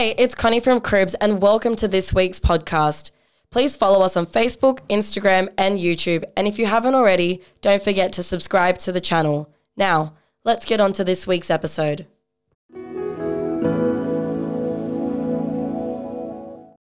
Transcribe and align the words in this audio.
Hey, 0.00 0.14
it's 0.16 0.34
Connie 0.34 0.60
from 0.60 0.80
Cribs, 0.80 1.12
and 1.16 1.42
welcome 1.42 1.76
to 1.76 1.86
this 1.86 2.14
week's 2.14 2.40
podcast. 2.40 3.10
Please 3.50 3.76
follow 3.76 4.02
us 4.02 4.16
on 4.16 4.24
Facebook, 4.24 4.78
Instagram, 4.88 5.52
and 5.58 5.78
YouTube. 5.78 6.24
And 6.38 6.48
if 6.48 6.58
you 6.58 6.64
haven't 6.64 6.94
already, 6.94 7.42
don't 7.60 7.82
forget 7.82 8.10
to 8.14 8.22
subscribe 8.22 8.78
to 8.78 8.92
the 8.92 9.00
channel. 9.02 9.52
Now, 9.76 10.14
let's 10.42 10.64
get 10.64 10.80
on 10.80 10.94
to 10.94 11.04
this 11.04 11.26
week's 11.26 11.50
episode. 11.50 12.06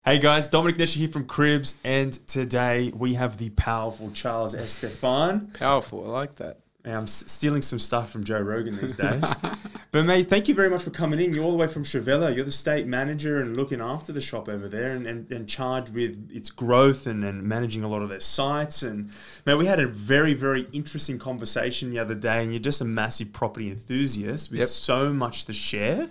Hey 0.04 0.20
guys, 0.20 0.50
Dominic 0.50 0.75
Nesher 0.75 0.97
here 0.97 1.07
from 1.07 1.25
Cribs, 1.25 1.79
and 1.86 2.11
today 2.27 2.91
we 2.93 3.13
have 3.13 3.38
the 3.38 3.50
powerful 3.52 4.11
Charles 4.11 4.54
Estefan. 4.54 5.54
Powerful, 5.54 6.04
I 6.04 6.09
like 6.09 6.36
that. 6.36 6.64
I'm 6.93 7.07
stealing 7.07 7.63
some 7.63 7.79
stuff 7.79 8.11
from 8.11 8.23
Joe 8.23 8.39
Rogan 8.39 8.78
these 8.78 8.96
days. 8.96 9.33
but 9.91 10.05
mate, 10.05 10.29
thank 10.29 10.47
you 10.47 10.54
very 10.54 10.69
much 10.69 10.83
for 10.83 10.91
coming 10.91 11.19
in. 11.19 11.33
You're 11.33 11.43
all 11.43 11.51
the 11.51 11.57
way 11.57 11.68
from 11.68 11.83
Trevella. 11.83 12.36
You're 12.36 12.46
the 12.46 12.51
state 12.51 12.86
manager 12.86 13.39
and 13.39 13.57
looking 13.57 13.82
after 13.82 14.14
the 14.14 14.21
shop 14.21 14.47
over 14.47 14.69
there 14.69 14.91
and, 14.91 15.07
and, 15.07 15.32
and 15.32 15.50
charged 15.50 15.93
with 15.93 16.29
its 16.32 16.51
growth 16.51 17.07
and, 17.07 17.25
and 17.25 17.41
managing 17.41 17.83
a 17.83 17.87
lot 17.87 18.04
of 18.04 18.10
their 18.10 18.19
sites. 18.19 18.83
And 18.83 19.10
mate, 19.46 19.55
we 19.55 19.65
had 19.65 19.79
a 19.79 19.87
very, 19.87 20.36
very 20.36 20.68
interesting 20.74 21.18
conversation 21.18 21.89
the 21.89 21.97
other 21.97 22.15
day 22.15 22.43
and 22.43 22.51
you're 22.51 22.60
just 22.60 22.82
a 22.82 22.86
massive 22.86 23.33
property 23.33 23.69
enthusiast 23.71 24.52
with 24.52 24.60
yep. 24.60 24.68
so 24.68 25.11
much 25.11 25.46
to 25.46 25.54
share. 25.54 26.07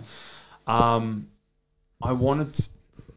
Um, 0.67 1.29
I 2.01 2.11
wanted 2.11 2.67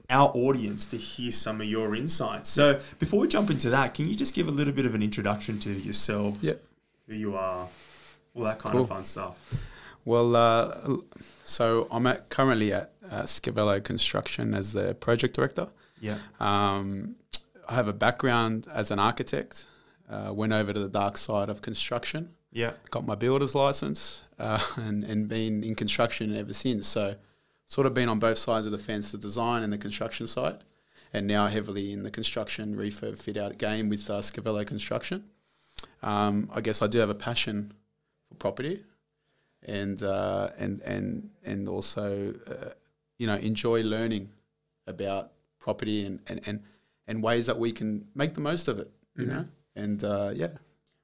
our 0.09 0.31
audience 0.33 0.87
to 0.87 0.97
hear 0.97 1.33
some 1.33 1.61
of 1.61 1.67
your 1.67 1.97
insights. 1.97 2.49
So 2.51 2.79
before 3.01 3.19
we 3.19 3.27
jump 3.27 3.51
into 3.51 3.69
that, 3.71 3.95
can 3.95 4.09
you 4.09 4.15
just 4.15 4.35
give 4.35 4.47
a 4.47 4.53
little 4.53 4.73
bit 4.73 4.87
of 4.87 4.95
an 4.95 5.03
introduction 5.03 5.59
to 5.61 5.71
yourself? 5.73 6.39
Yep 6.41 6.63
who 7.09 7.15
you 7.15 7.35
are, 7.35 7.67
all 8.35 8.43
that 8.45 8.59
kind 8.59 8.75
cool. 8.75 8.83
of 8.83 8.89
fun 8.89 9.05
stuff. 9.05 9.53
Well, 10.05 10.37
uh, 10.37 10.97
so 11.45 11.89
I'm 11.91 12.07
at, 12.07 12.29
currently 12.29 12.73
at 12.73 12.93
uh, 13.11 13.23
Scavello 13.23 13.83
Construction 13.83 14.55
as 14.55 14.73
the 14.73 14.95
project 14.95 15.35
director. 15.35 15.69
Yeah. 16.01 16.19
Um, 16.39 17.17
I 17.69 17.75
have 17.75 17.89
a 17.89 17.93
background 17.93 18.67
as 18.73 18.91
an 18.91 18.99
architect. 18.99 19.67
Uh, 20.09 20.33
went 20.33 20.53
over 20.53 20.73
to 20.73 20.81
the 20.81 20.89
dark 20.89 21.19
side 21.19 21.51
of 21.51 21.61
construction. 21.61 22.31
Yeah. 22.51 22.73
Got 22.91 23.05
my 23.05 23.15
builder's 23.15 23.55
license 23.55 24.23
uh, 24.39 24.63
and, 24.77 25.05
and 25.05 25.29
been 25.29 25.63
in 25.63 25.75
construction 25.75 26.35
ever 26.37 26.55
since. 26.55 26.87
So, 26.87 27.17
sort 27.67 27.87
of 27.87 27.93
been 27.93 28.09
on 28.09 28.19
both 28.19 28.39
sides 28.39 28.65
of 28.65 28.73
the 28.73 28.79
fence, 28.79 29.13
the 29.13 29.19
design 29.19 29.63
and 29.63 29.71
the 29.71 29.79
construction 29.79 30.27
side, 30.27 30.65
and 31.13 31.27
now 31.27 31.49
heavily 31.49 31.93
in 31.93 32.03
the 32.03 32.11
construction 32.11 32.75
refurb 32.77 33.19
fit 33.19 33.37
out 33.37 33.59
game 33.59 33.91
with 33.91 34.09
uh, 34.09 34.21
Scavello 34.23 34.67
Construction 34.67 35.25
um, 36.03 36.51
I 36.53 36.61
guess 36.61 36.83
I 36.83 36.87
do 36.87 36.99
have 36.99 37.11
a 37.11 37.15
passion 37.15 37.73
for 38.29 38.35
property, 38.35 38.85
and 39.63 40.03
uh, 40.03 40.51
and 40.59 40.81
and 40.83 41.31
and 41.45 41.69
also 41.69 42.35
uh, 42.47 42.71
you 43.19 43.27
know 43.27 43.37
enjoy 43.37 43.83
learning 43.83 44.31
about 44.87 45.33
property 45.59 46.07
and, 46.07 46.21
and, 46.29 46.41
and, 46.47 46.63
and 47.07 47.23
ways 47.23 47.47
that 47.47 47.59
we 47.59 47.73
can 47.73 48.07
make 48.15 48.35
the 48.35 48.41
most 48.41 48.69
of 48.69 48.79
it. 48.79 48.91
You 49.17 49.25
mm-hmm. 49.25 49.35
know, 49.35 49.45
and 49.77 50.05
uh, 50.05 50.31
yeah. 50.35 50.49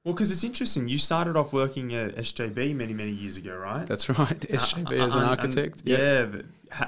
Well, 0.05 0.13
because 0.13 0.29
it's 0.29 0.43
interesting. 0.43 0.87
You 0.87 0.99
started 0.99 1.35
off 1.35 1.51
working 1.51 1.95
at 1.95 2.15
SJB 2.15 2.75
many, 2.75 2.93
many 2.93 3.09
years 3.09 3.37
ago, 3.37 3.57
right? 3.57 3.87
That's 3.87 4.07
right. 4.07 4.39
SJB 4.39 4.99
uh, 4.99 5.03
as 5.03 5.15
an 5.15 5.23
architect. 5.23 5.81
yeah. 5.83 5.97
yeah. 5.97 6.41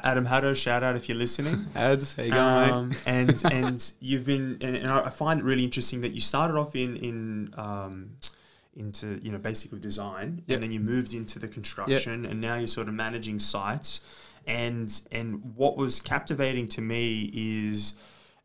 Adam 0.04 0.26
Haddo, 0.26 0.54
shout 0.54 0.84
out 0.84 0.96
if 0.96 1.10
you're 1.10 1.18
listening. 1.18 1.66
Ads, 1.76 2.14
how 2.14 2.24
you 2.24 2.30
going, 2.30 2.72
um, 2.72 2.90
mate? 2.90 3.04
and 3.08 3.46
and 3.52 3.94
you've 4.00 4.24
been, 4.24 4.60
and, 4.62 4.76
and, 4.76 4.88
I 4.88 5.10
find 5.10 5.40
it 5.40 5.44
really 5.44 5.64
interesting 5.64 6.02
that 6.02 6.14
you 6.14 6.22
started 6.22 6.58
off 6.58 6.76
in 6.76 6.96
in 6.98 7.54
um, 7.58 8.18
into 8.76 9.20
you 9.24 9.32
know 9.32 9.40
basically 9.40 9.80
design, 9.80 10.44
yep. 10.46 10.58
and 10.58 10.64
then 10.64 10.72
you 10.72 10.80
moved 10.80 11.14
into 11.14 11.40
the 11.40 11.48
construction, 11.48 12.24
yep. 12.24 12.32
and 12.32 12.42
now 12.42 12.56
you're 12.56 12.68
sort 12.68 12.88
of 12.88 12.94
managing 12.94 13.40
sites. 13.40 14.02
And 14.46 15.02
and 15.12 15.56
what 15.56 15.76
was 15.76 16.00
captivating 16.02 16.68
to 16.70 16.82
me 16.82 17.32
is 17.34 17.96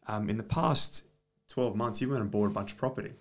um, 0.06 0.30
in 0.30 0.38
the 0.38 0.42
past 0.42 1.02
twelve 1.48 1.76
months, 1.76 2.00
you 2.00 2.08
went 2.08 2.22
and 2.22 2.30
bought 2.30 2.46
a 2.46 2.50
bunch 2.50 2.72
of 2.72 2.78
property. 2.78 3.12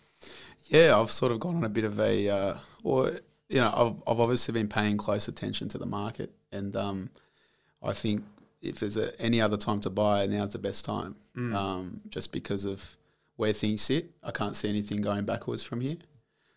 Yeah, 0.71 0.97
I've 0.97 1.11
sort 1.11 1.33
of 1.33 1.41
gone 1.41 1.57
on 1.57 1.65
a 1.65 1.69
bit 1.69 1.83
of 1.83 1.99
a, 1.99 2.29
uh, 2.29 2.57
or 2.81 3.19
you 3.49 3.59
know, 3.59 3.73
I've, 3.75 4.11
I've 4.13 4.19
obviously 4.21 4.53
been 4.53 4.69
paying 4.69 4.95
close 4.95 5.27
attention 5.27 5.67
to 5.69 5.77
the 5.77 5.85
market, 5.85 6.31
and 6.53 6.73
um, 6.77 7.09
I 7.83 7.91
think 7.91 8.23
if 8.61 8.79
there's 8.79 8.95
a, 8.95 9.19
any 9.21 9.41
other 9.41 9.57
time 9.57 9.81
to 9.81 9.89
buy, 9.89 10.25
now's 10.27 10.53
the 10.53 10.59
best 10.59 10.85
time. 10.85 11.17
Mm. 11.35 11.53
Um, 11.53 12.01
just 12.07 12.31
because 12.31 12.63
of 12.63 12.95
where 13.35 13.51
things 13.51 13.81
sit, 13.81 14.11
I 14.23 14.31
can't 14.31 14.55
see 14.55 14.69
anything 14.69 15.01
going 15.01 15.25
backwards 15.25 15.61
from 15.61 15.81
here. 15.81 15.97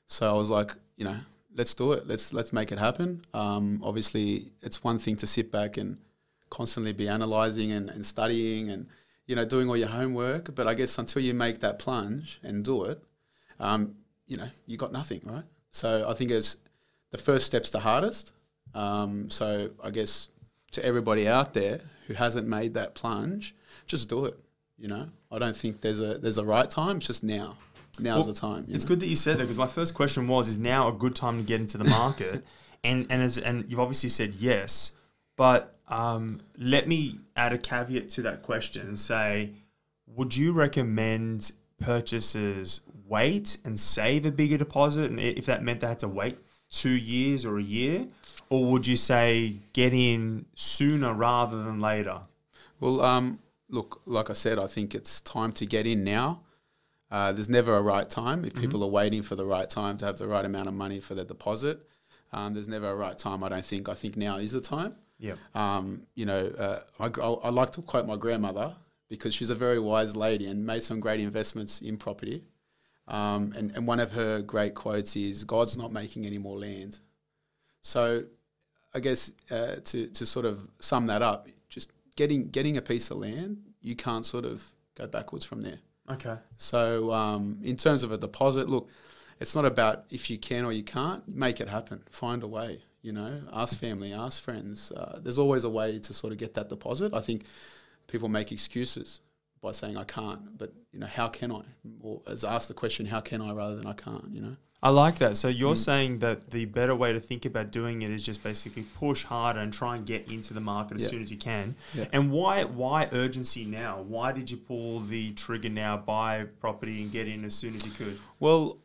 So 0.06 0.32
I 0.32 0.38
was 0.38 0.48
like, 0.48 0.70
you 0.96 1.04
know, 1.04 1.16
let's 1.56 1.74
do 1.74 1.90
it. 1.90 2.06
Let's 2.06 2.32
let's 2.32 2.52
make 2.52 2.70
it 2.70 2.78
happen. 2.78 3.22
Um, 3.34 3.80
obviously, 3.82 4.52
it's 4.62 4.84
one 4.84 5.00
thing 5.00 5.16
to 5.16 5.26
sit 5.26 5.50
back 5.50 5.76
and 5.76 5.98
constantly 6.50 6.92
be 6.92 7.08
analyzing 7.08 7.72
and, 7.72 7.90
and 7.90 8.06
studying 8.06 8.70
and 8.70 8.86
you 9.26 9.34
know 9.34 9.44
doing 9.44 9.68
all 9.68 9.76
your 9.76 9.88
homework, 9.88 10.54
but 10.54 10.68
I 10.68 10.74
guess 10.74 10.98
until 10.98 11.20
you 11.20 11.34
make 11.34 11.58
that 11.60 11.80
plunge 11.80 12.38
and 12.44 12.64
do 12.64 12.84
it, 12.84 13.02
um, 13.58 13.96
you 14.26 14.36
know, 14.36 14.48
you 14.66 14.76
got 14.76 14.92
nothing, 14.92 15.20
right? 15.24 15.44
So 15.70 16.08
I 16.08 16.14
think 16.14 16.30
as 16.30 16.56
the 17.10 17.18
first 17.18 17.46
step's 17.46 17.70
the 17.70 17.80
hardest. 17.80 18.32
Um, 18.74 19.28
so 19.28 19.70
I 19.82 19.90
guess 19.90 20.28
to 20.72 20.84
everybody 20.84 21.28
out 21.28 21.54
there 21.54 21.80
who 22.06 22.14
hasn't 22.14 22.46
made 22.46 22.74
that 22.74 22.94
plunge, 22.94 23.54
just 23.86 24.08
do 24.08 24.26
it. 24.26 24.38
You 24.76 24.88
know, 24.88 25.08
I 25.30 25.38
don't 25.38 25.54
think 25.54 25.80
there's 25.80 26.00
a 26.00 26.18
there's 26.18 26.38
a 26.38 26.44
right 26.44 26.68
time. 26.68 26.96
It's 26.96 27.06
just 27.06 27.22
now. 27.22 27.56
Now's 28.00 28.24
well, 28.24 28.26
the 28.26 28.40
time. 28.40 28.66
It's 28.68 28.84
know? 28.84 28.88
good 28.88 29.00
that 29.00 29.06
you 29.06 29.14
said 29.14 29.38
that 29.38 29.44
because 29.44 29.56
my 29.56 29.68
first 29.68 29.94
question 29.94 30.26
was: 30.26 30.48
Is 30.48 30.56
now 30.56 30.88
a 30.88 30.92
good 30.92 31.14
time 31.14 31.38
to 31.38 31.44
get 31.44 31.60
into 31.60 31.78
the 31.78 31.84
market? 31.84 32.44
and 32.84 33.06
and 33.08 33.22
as 33.22 33.38
and 33.38 33.70
you've 33.70 33.78
obviously 33.78 34.08
said 34.08 34.34
yes, 34.34 34.90
but 35.36 35.74
um, 35.88 36.40
let 36.58 36.88
me 36.88 37.20
add 37.36 37.52
a 37.52 37.58
caveat 37.58 38.08
to 38.10 38.22
that 38.22 38.42
question 38.42 38.88
and 38.88 38.98
say, 38.98 39.50
would 40.06 40.36
you 40.36 40.52
recommend 40.52 41.52
purchasers 41.78 42.80
wait 43.14 43.46
and 43.64 43.78
save 43.78 44.26
a 44.26 44.30
bigger 44.40 44.58
deposit, 44.58 45.10
and 45.10 45.20
if 45.20 45.46
that 45.46 45.62
meant 45.62 45.80
they 45.80 45.86
had 45.94 46.02
to 46.06 46.08
wait 46.08 46.36
two 46.70 46.96
years 47.14 47.44
or 47.44 47.58
a 47.58 47.62
year, 47.62 48.06
or 48.50 48.60
would 48.70 48.86
you 48.86 48.96
say 48.96 49.56
get 49.72 49.92
in 49.92 50.44
sooner 50.54 51.12
rather 51.12 51.58
than 51.62 51.78
later? 51.80 52.18
Well, 52.80 53.00
um, 53.00 53.38
look, 53.68 54.02
like 54.06 54.30
I 54.30 54.32
said, 54.34 54.58
I 54.58 54.66
think 54.66 54.94
it's 54.94 55.20
time 55.20 55.52
to 55.52 55.66
get 55.66 55.86
in 55.86 56.04
now. 56.04 56.40
Uh, 57.10 57.32
there's 57.32 57.48
never 57.48 57.76
a 57.76 57.82
right 57.82 58.08
time. 58.08 58.44
If 58.44 58.52
mm-hmm. 58.52 58.62
people 58.62 58.82
are 58.82 58.90
waiting 58.90 59.22
for 59.22 59.36
the 59.36 59.46
right 59.46 59.68
time 59.70 59.96
to 59.98 60.06
have 60.06 60.18
the 60.18 60.26
right 60.26 60.44
amount 60.44 60.68
of 60.68 60.74
money 60.74 61.00
for 61.00 61.14
their 61.14 61.24
deposit, 61.24 61.78
um, 62.32 62.54
there's 62.54 62.68
never 62.68 62.88
a 62.90 62.96
right 62.96 63.16
time. 63.16 63.44
I 63.44 63.48
don't 63.48 63.64
think. 63.64 63.88
I 63.88 63.94
think 63.94 64.16
now 64.16 64.36
is 64.36 64.52
the 64.52 64.60
time. 64.60 64.94
Yeah. 65.18 65.34
Um, 65.54 66.06
you 66.14 66.26
know, 66.26 66.42
uh, 66.66 66.80
I, 66.98 67.06
I, 67.06 67.28
I 67.48 67.50
like 67.50 67.70
to 67.72 67.82
quote 67.82 68.06
my 68.06 68.16
grandmother 68.16 68.74
because 69.08 69.32
she's 69.34 69.50
a 69.50 69.54
very 69.54 69.78
wise 69.78 70.16
lady 70.16 70.46
and 70.46 70.66
made 70.66 70.82
some 70.82 70.98
great 70.98 71.20
investments 71.20 71.80
in 71.80 71.96
property. 71.96 72.42
Um, 73.06 73.52
and, 73.56 73.70
and 73.76 73.86
one 73.86 74.00
of 74.00 74.12
her 74.12 74.40
great 74.40 74.74
quotes 74.74 75.14
is, 75.16 75.44
God's 75.44 75.76
not 75.76 75.92
making 75.92 76.24
any 76.26 76.38
more 76.38 76.58
land. 76.58 76.98
So 77.82 78.24
I 78.94 79.00
guess 79.00 79.30
uh, 79.50 79.76
to, 79.84 80.06
to 80.06 80.26
sort 80.26 80.46
of 80.46 80.68
sum 80.80 81.06
that 81.08 81.20
up, 81.20 81.48
just 81.68 81.92
getting, 82.16 82.48
getting 82.48 82.76
a 82.76 82.82
piece 82.82 83.10
of 83.10 83.18
land, 83.18 83.58
you 83.82 83.94
can't 83.94 84.24
sort 84.24 84.44
of 84.44 84.64
go 84.94 85.06
backwards 85.06 85.44
from 85.44 85.62
there. 85.62 85.80
Okay. 86.10 86.36
So 86.56 87.12
um, 87.12 87.58
in 87.62 87.76
terms 87.76 88.02
of 88.02 88.12
a 88.12 88.18
deposit, 88.18 88.68
look, 88.68 88.88
it's 89.40 89.54
not 89.54 89.64
about 89.64 90.04
if 90.10 90.30
you 90.30 90.38
can 90.38 90.64
or 90.64 90.72
you 90.72 90.82
can't, 90.82 91.26
make 91.28 91.60
it 91.60 91.68
happen. 91.68 92.02
Find 92.10 92.42
a 92.42 92.48
way, 92.48 92.82
you 93.02 93.12
know, 93.12 93.42
ask 93.52 93.78
family, 93.78 94.12
ask 94.12 94.42
friends. 94.42 94.92
Uh, 94.92 95.18
there's 95.22 95.38
always 95.38 95.64
a 95.64 95.70
way 95.70 95.98
to 95.98 96.14
sort 96.14 96.32
of 96.32 96.38
get 96.38 96.54
that 96.54 96.68
deposit. 96.68 97.12
I 97.12 97.20
think 97.20 97.44
people 98.06 98.28
make 98.28 98.52
excuses 98.52 99.20
by 99.64 99.72
saying 99.72 99.96
I 99.96 100.04
can't, 100.04 100.56
but 100.58 100.72
you 100.92 101.00
know, 101.00 101.06
how 101.06 101.26
can 101.26 101.50
I? 101.50 101.62
Or 102.02 102.20
as 102.28 102.44
ask 102.44 102.68
the 102.68 102.74
question, 102.74 103.06
how 103.06 103.20
can 103.20 103.40
I 103.40 103.52
rather 103.52 103.76
than 103.76 103.86
I 103.86 103.94
can't, 103.94 104.30
you 104.30 104.42
know? 104.42 104.56
I 104.82 104.90
like 104.90 105.18
that. 105.20 105.38
So 105.38 105.48
you're 105.48 105.72
mm. 105.72 105.78
saying 105.78 106.18
that 106.18 106.50
the 106.50 106.66
better 106.66 106.94
way 106.94 107.14
to 107.14 107.18
think 107.18 107.46
about 107.46 107.70
doing 107.70 108.02
it 108.02 108.10
is 108.10 108.22
just 108.22 108.44
basically 108.44 108.82
push 108.82 109.24
harder 109.24 109.60
and 109.60 109.72
try 109.72 109.96
and 109.96 110.04
get 110.04 110.30
into 110.30 110.52
the 110.52 110.60
market 110.60 110.96
as 110.96 111.04
yeah. 111.04 111.08
soon 111.08 111.22
as 111.22 111.30
you 111.30 111.38
can. 111.38 111.74
Yeah. 111.94 112.04
And 112.12 112.30
why 112.30 112.64
why 112.64 113.08
urgency 113.12 113.64
now? 113.64 114.02
Why 114.02 114.32
did 114.32 114.50
you 114.50 114.58
pull 114.58 115.00
the 115.00 115.32
trigger 115.32 115.70
now, 115.70 115.96
buy 115.96 116.44
property 116.60 117.02
and 117.02 117.10
get 117.10 117.26
in 117.26 117.46
as 117.46 117.54
soon 117.54 117.74
as 117.74 117.86
you 117.86 117.92
could? 117.92 118.18
Well, 118.38 118.78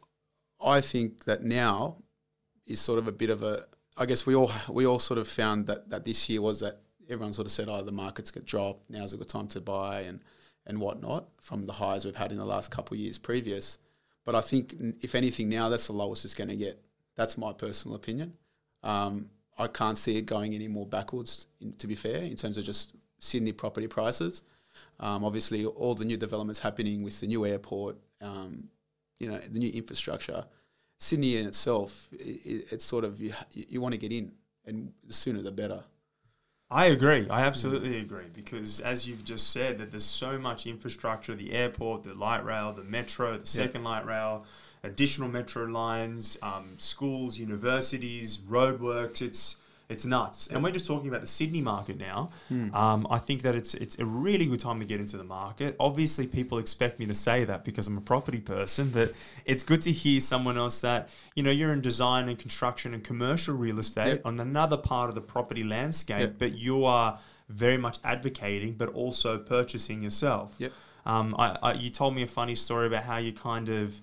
I 0.63 0.79
think 0.79 1.25
that 1.25 1.43
now 1.43 1.97
is 2.65 2.79
sort 2.79 2.99
of 2.99 3.07
a 3.09 3.11
bit 3.11 3.29
of 3.29 3.43
a 3.43 3.65
I 3.97 4.05
guess 4.05 4.25
we 4.25 4.33
all 4.33 4.49
we 4.69 4.85
all 4.87 4.99
sort 4.99 5.17
of 5.19 5.27
found 5.27 5.67
that 5.67 5.89
that 5.89 6.05
this 6.05 6.29
year 6.29 6.41
was 6.41 6.61
that 6.61 6.79
everyone 7.09 7.33
sort 7.33 7.47
of 7.47 7.51
said, 7.51 7.67
"Oh, 7.67 7.81
the 7.81 7.91
market's 7.91 8.31
got 8.31 8.45
dropped. 8.45 8.89
Now's 8.89 9.11
a 9.11 9.17
good 9.17 9.27
time 9.27 9.49
to 9.49 9.59
buy," 9.59 10.01
and 10.03 10.21
and 10.69 10.79
whatnot 10.79 11.27
from 11.41 11.65
the 11.65 11.73
highs 11.73 12.05
we've 12.05 12.15
had 12.15 12.31
in 12.31 12.37
the 12.37 12.45
last 12.45 12.69
couple 12.71 12.95
of 12.95 13.01
years 13.01 13.17
previous. 13.17 13.79
But 14.23 14.35
I 14.35 14.41
think 14.41 14.75
if 15.01 15.15
anything 15.15 15.49
now, 15.49 15.67
that's 15.67 15.87
the 15.87 15.93
lowest 15.93 16.23
it's 16.23 16.35
going 16.35 16.49
to 16.49 16.55
get. 16.55 16.79
That's 17.15 17.37
my 17.37 17.51
personal 17.51 17.95
opinion. 17.95 18.33
Um, 18.83 19.31
I 19.57 19.67
can't 19.67 19.97
see 19.97 20.15
it 20.17 20.25
going 20.27 20.53
any 20.53 20.67
more 20.67 20.85
backwards. 20.85 21.47
In, 21.59 21.73
to 21.73 21.87
be 21.87 21.95
fair, 21.95 22.17
in 22.17 22.35
terms 22.35 22.57
of 22.57 22.63
just 22.63 22.93
Sydney 23.17 23.51
property 23.51 23.87
prices, 23.87 24.43
um, 24.99 25.25
obviously 25.25 25.65
all 25.65 25.95
the 25.95 26.05
new 26.05 26.17
developments 26.17 26.59
happening 26.59 27.03
with 27.03 27.19
the 27.19 27.27
new 27.27 27.45
airport, 27.45 27.97
um, 28.21 28.69
you 29.19 29.27
know, 29.27 29.39
the 29.39 29.59
new 29.59 29.71
infrastructure. 29.71 30.45
Sydney 30.99 31.37
in 31.37 31.47
itself, 31.47 32.07
it, 32.11 32.67
it's 32.71 32.85
sort 32.85 33.03
of 33.03 33.19
you, 33.19 33.33
you 33.51 33.81
want 33.81 33.93
to 33.93 33.97
get 33.97 34.11
in, 34.11 34.31
and 34.65 34.93
the 35.05 35.13
sooner 35.13 35.41
the 35.41 35.51
better. 35.51 35.83
I 36.71 36.85
agree. 36.85 37.27
I 37.29 37.41
absolutely 37.41 37.97
agree 37.97 38.27
because, 38.31 38.79
as 38.79 39.07
you've 39.07 39.25
just 39.25 39.49
said, 39.49 39.79
that 39.79 39.89
there's 39.89 40.05
so 40.05 40.37
much 40.37 40.67
infrastructure: 40.67 41.33
the 41.35 41.51
airport, 41.53 42.03
the 42.03 42.13
light 42.13 42.45
rail, 42.45 42.71
the 42.73 42.83
metro, 42.83 43.37
the 43.37 43.45
second 43.45 43.83
light 43.83 44.05
rail, 44.05 44.45
additional 44.83 45.29
metro 45.29 45.65
lines, 45.65 46.37
um, 46.43 46.75
schools, 46.77 47.39
universities, 47.39 48.37
roadworks. 48.37 49.21
It's 49.23 49.55
it's 49.89 50.05
nuts. 50.05 50.47
And 50.47 50.63
we're 50.63 50.71
just 50.71 50.85
talking 50.85 51.09
about 51.09 51.21
the 51.21 51.27
Sydney 51.27 51.61
market 51.61 51.97
now. 51.97 52.29
Um, 52.51 53.07
I 53.09 53.17
think 53.17 53.41
that 53.41 53.55
it's 53.55 53.73
it's 53.73 53.97
a 53.97 54.05
really 54.05 54.45
good 54.45 54.59
time 54.59 54.79
to 54.79 54.85
get 54.85 54.99
into 54.99 55.17
the 55.17 55.23
market. 55.23 55.75
Obviously, 55.79 56.27
people 56.27 56.59
expect 56.59 56.99
me 56.99 57.07
to 57.07 57.15
say 57.15 57.43
that 57.45 57.65
because 57.65 57.87
I'm 57.87 57.97
a 57.97 58.01
property 58.01 58.39
person, 58.39 58.91
but 58.91 59.13
it's 59.45 59.63
good 59.63 59.81
to 59.81 59.91
hear 59.91 60.21
someone 60.21 60.57
else 60.57 60.81
that 60.81 61.09
you 61.35 61.41
know 61.43 61.49
you're 61.51 61.73
in 61.73 61.81
design 61.81 62.29
and 62.29 62.37
construction 62.37 62.93
and 62.93 63.03
commercial 63.03 63.55
real 63.55 63.79
estate 63.79 64.07
Yep. 64.07 64.21
on 64.25 64.39
another 64.39 64.77
part 64.77 65.09
of 65.09 65.15
the 65.15 65.21
property 65.21 65.63
landscape, 65.63 66.19
Yep. 66.21 66.35
but 66.37 66.51
you 66.57 66.85
are 66.85 67.19
very 67.49 67.77
much 67.77 67.97
advocating, 68.03 68.73
but 68.73 68.89
also 68.89 69.39
purchasing 69.39 70.03
yourself. 70.03 70.53
Yep. 70.59 70.71
Um, 71.07 71.35
I, 71.39 71.57
I, 71.63 71.73
you 71.73 71.89
told 71.89 72.13
me 72.13 72.21
a 72.21 72.27
funny 72.27 72.53
story 72.53 72.85
about 72.85 73.03
how 73.03 73.17
you 73.17 73.33
kind 73.33 73.69
of 73.69 73.99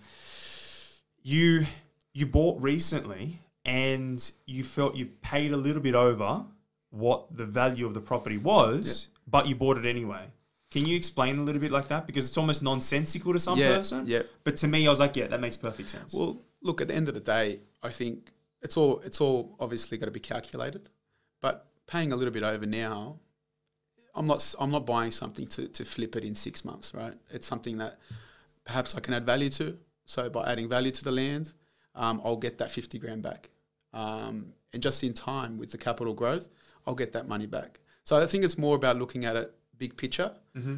you 1.23 1.67
you 2.12 2.27
bought 2.27 2.61
recently 2.61 3.41
and 3.67 4.33
you 4.47 4.65
felt 4.65 4.95
you 4.97 5.07
paid 5.21 5.53
a 5.53 5.57
little 5.57 5.83
bit 5.83 5.95
over 5.95 6.45
what 6.91 7.37
the 7.37 7.45
value 7.45 7.85
of 7.87 7.93
the 7.95 8.01
property 8.01 8.39
was, 8.39 9.09
but 9.27 9.47
you 9.49 9.55
bought 9.55 9.77
it 9.77 9.85
anyway. 9.85 10.25
Can 10.71 10.87
you 10.87 10.97
explain 10.97 11.39
a 11.39 11.43
little 11.43 11.61
bit 11.61 11.71
like 11.71 11.89
that 11.89 12.07
because 12.07 12.29
it's 12.29 12.37
almost 12.39 12.63
nonsensical 12.63 13.33
to 13.33 13.39
some 13.39 13.59
Yeah, 13.59 13.77
person? 13.77 14.05
yeah. 14.07 14.23
But 14.45 14.57
to 14.59 14.69
me, 14.69 14.87
I 14.87 14.91
was 14.91 15.01
like, 15.01 15.17
yeah, 15.17 15.27
that 15.29 15.41
makes 15.41 15.57
perfect 15.57 15.91
sense. 15.91 16.15
Well, 16.15 16.39
look, 16.63 16.81
at 16.81 16.89
the 16.89 16.95
end 16.95 17.09
of 17.09 17.15
the 17.15 17.21
day, 17.21 17.61
I 17.83 17.91
think 17.91 18.31
it's 18.63 18.77
all 18.77 19.01
it's 19.01 19.21
all 19.21 19.57
obviously 19.61 19.99
got 19.99 20.07
to 20.07 20.11
be 20.12 20.21
calculated, 20.21 20.89
but 21.41 21.67
paying 21.87 22.12
a 22.12 22.17
little 22.17 22.33
bit 22.33 22.43
over 22.43 22.67
now, 22.67 23.19
I'm 24.15 24.27
not 24.27 24.55
I'm 24.61 24.71
not 24.71 24.87
buying 24.87 25.11
something 25.11 25.47
to, 25.49 25.69
to 25.69 25.85
flip 25.85 26.17
it 26.17 26.25
in 26.25 26.35
six 26.35 26.65
months, 26.65 26.95
right? 26.95 27.15
It's 27.31 27.47
something 27.47 27.79
that 27.79 27.99
perhaps 28.65 28.95
I 28.95 29.01
can 29.01 29.12
add 29.15 29.27
value 29.27 29.51
to. 29.51 29.77
So 30.07 30.31
by 30.31 30.51
adding 30.51 30.69
value 30.69 30.91
to 30.93 31.05
the 31.05 31.12
land, 31.12 31.53
um, 31.95 32.21
I'll 32.25 32.37
get 32.37 32.59
that 32.59 32.71
fifty 32.71 32.99
grand 32.99 33.23
back, 33.23 33.51
um, 33.97 34.53
and 34.73 34.83
just 34.83 35.03
in 35.03 35.15
time 35.15 35.59
with 35.59 35.71
the 35.71 35.79
capital 35.79 36.15
growth, 36.15 36.49
I'll 36.87 36.95
get 36.95 37.13
that 37.13 37.27
money 37.27 37.47
back. 37.47 37.81
So 38.05 38.17
I 38.17 38.27
think 38.27 38.45
it's 38.45 38.59
more 38.59 38.77
about 38.77 38.97
looking 38.97 39.25
at 39.25 39.37
it 39.37 39.53
big 39.79 39.97
picture 39.97 40.33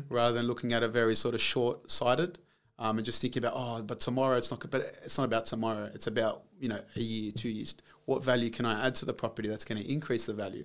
rather 0.08 0.34
than 0.36 0.46
looking 0.46 0.72
at 0.72 0.82
it 0.82 0.88
very 0.88 1.14
sort 1.14 1.34
of 1.34 1.40
short 1.40 1.90
sighted 1.90 2.38
um, 2.78 2.96
and 2.98 3.04
just 3.04 3.20
thinking 3.20 3.44
about 3.44 3.54
oh, 3.56 3.82
but 3.82 4.00
tomorrow 4.00 4.36
it's 4.36 4.50
not. 4.50 4.60
good. 4.60 4.70
But 4.70 4.80
it's 5.04 5.18
not 5.18 5.24
about 5.24 5.44
tomorrow. 5.46 5.90
It's 5.94 6.06
about 6.06 6.42
you 6.60 6.68
know 6.68 6.80
a 6.96 7.00
year, 7.00 7.32
two 7.32 7.48
years. 7.48 7.74
What 8.04 8.24
value 8.24 8.50
can 8.50 8.64
I 8.66 8.86
add 8.86 8.94
to 8.96 9.04
the 9.04 9.12
property 9.12 9.48
that's 9.48 9.64
going 9.64 9.82
to 9.82 9.92
increase 9.92 10.26
the 10.26 10.32
value? 10.32 10.64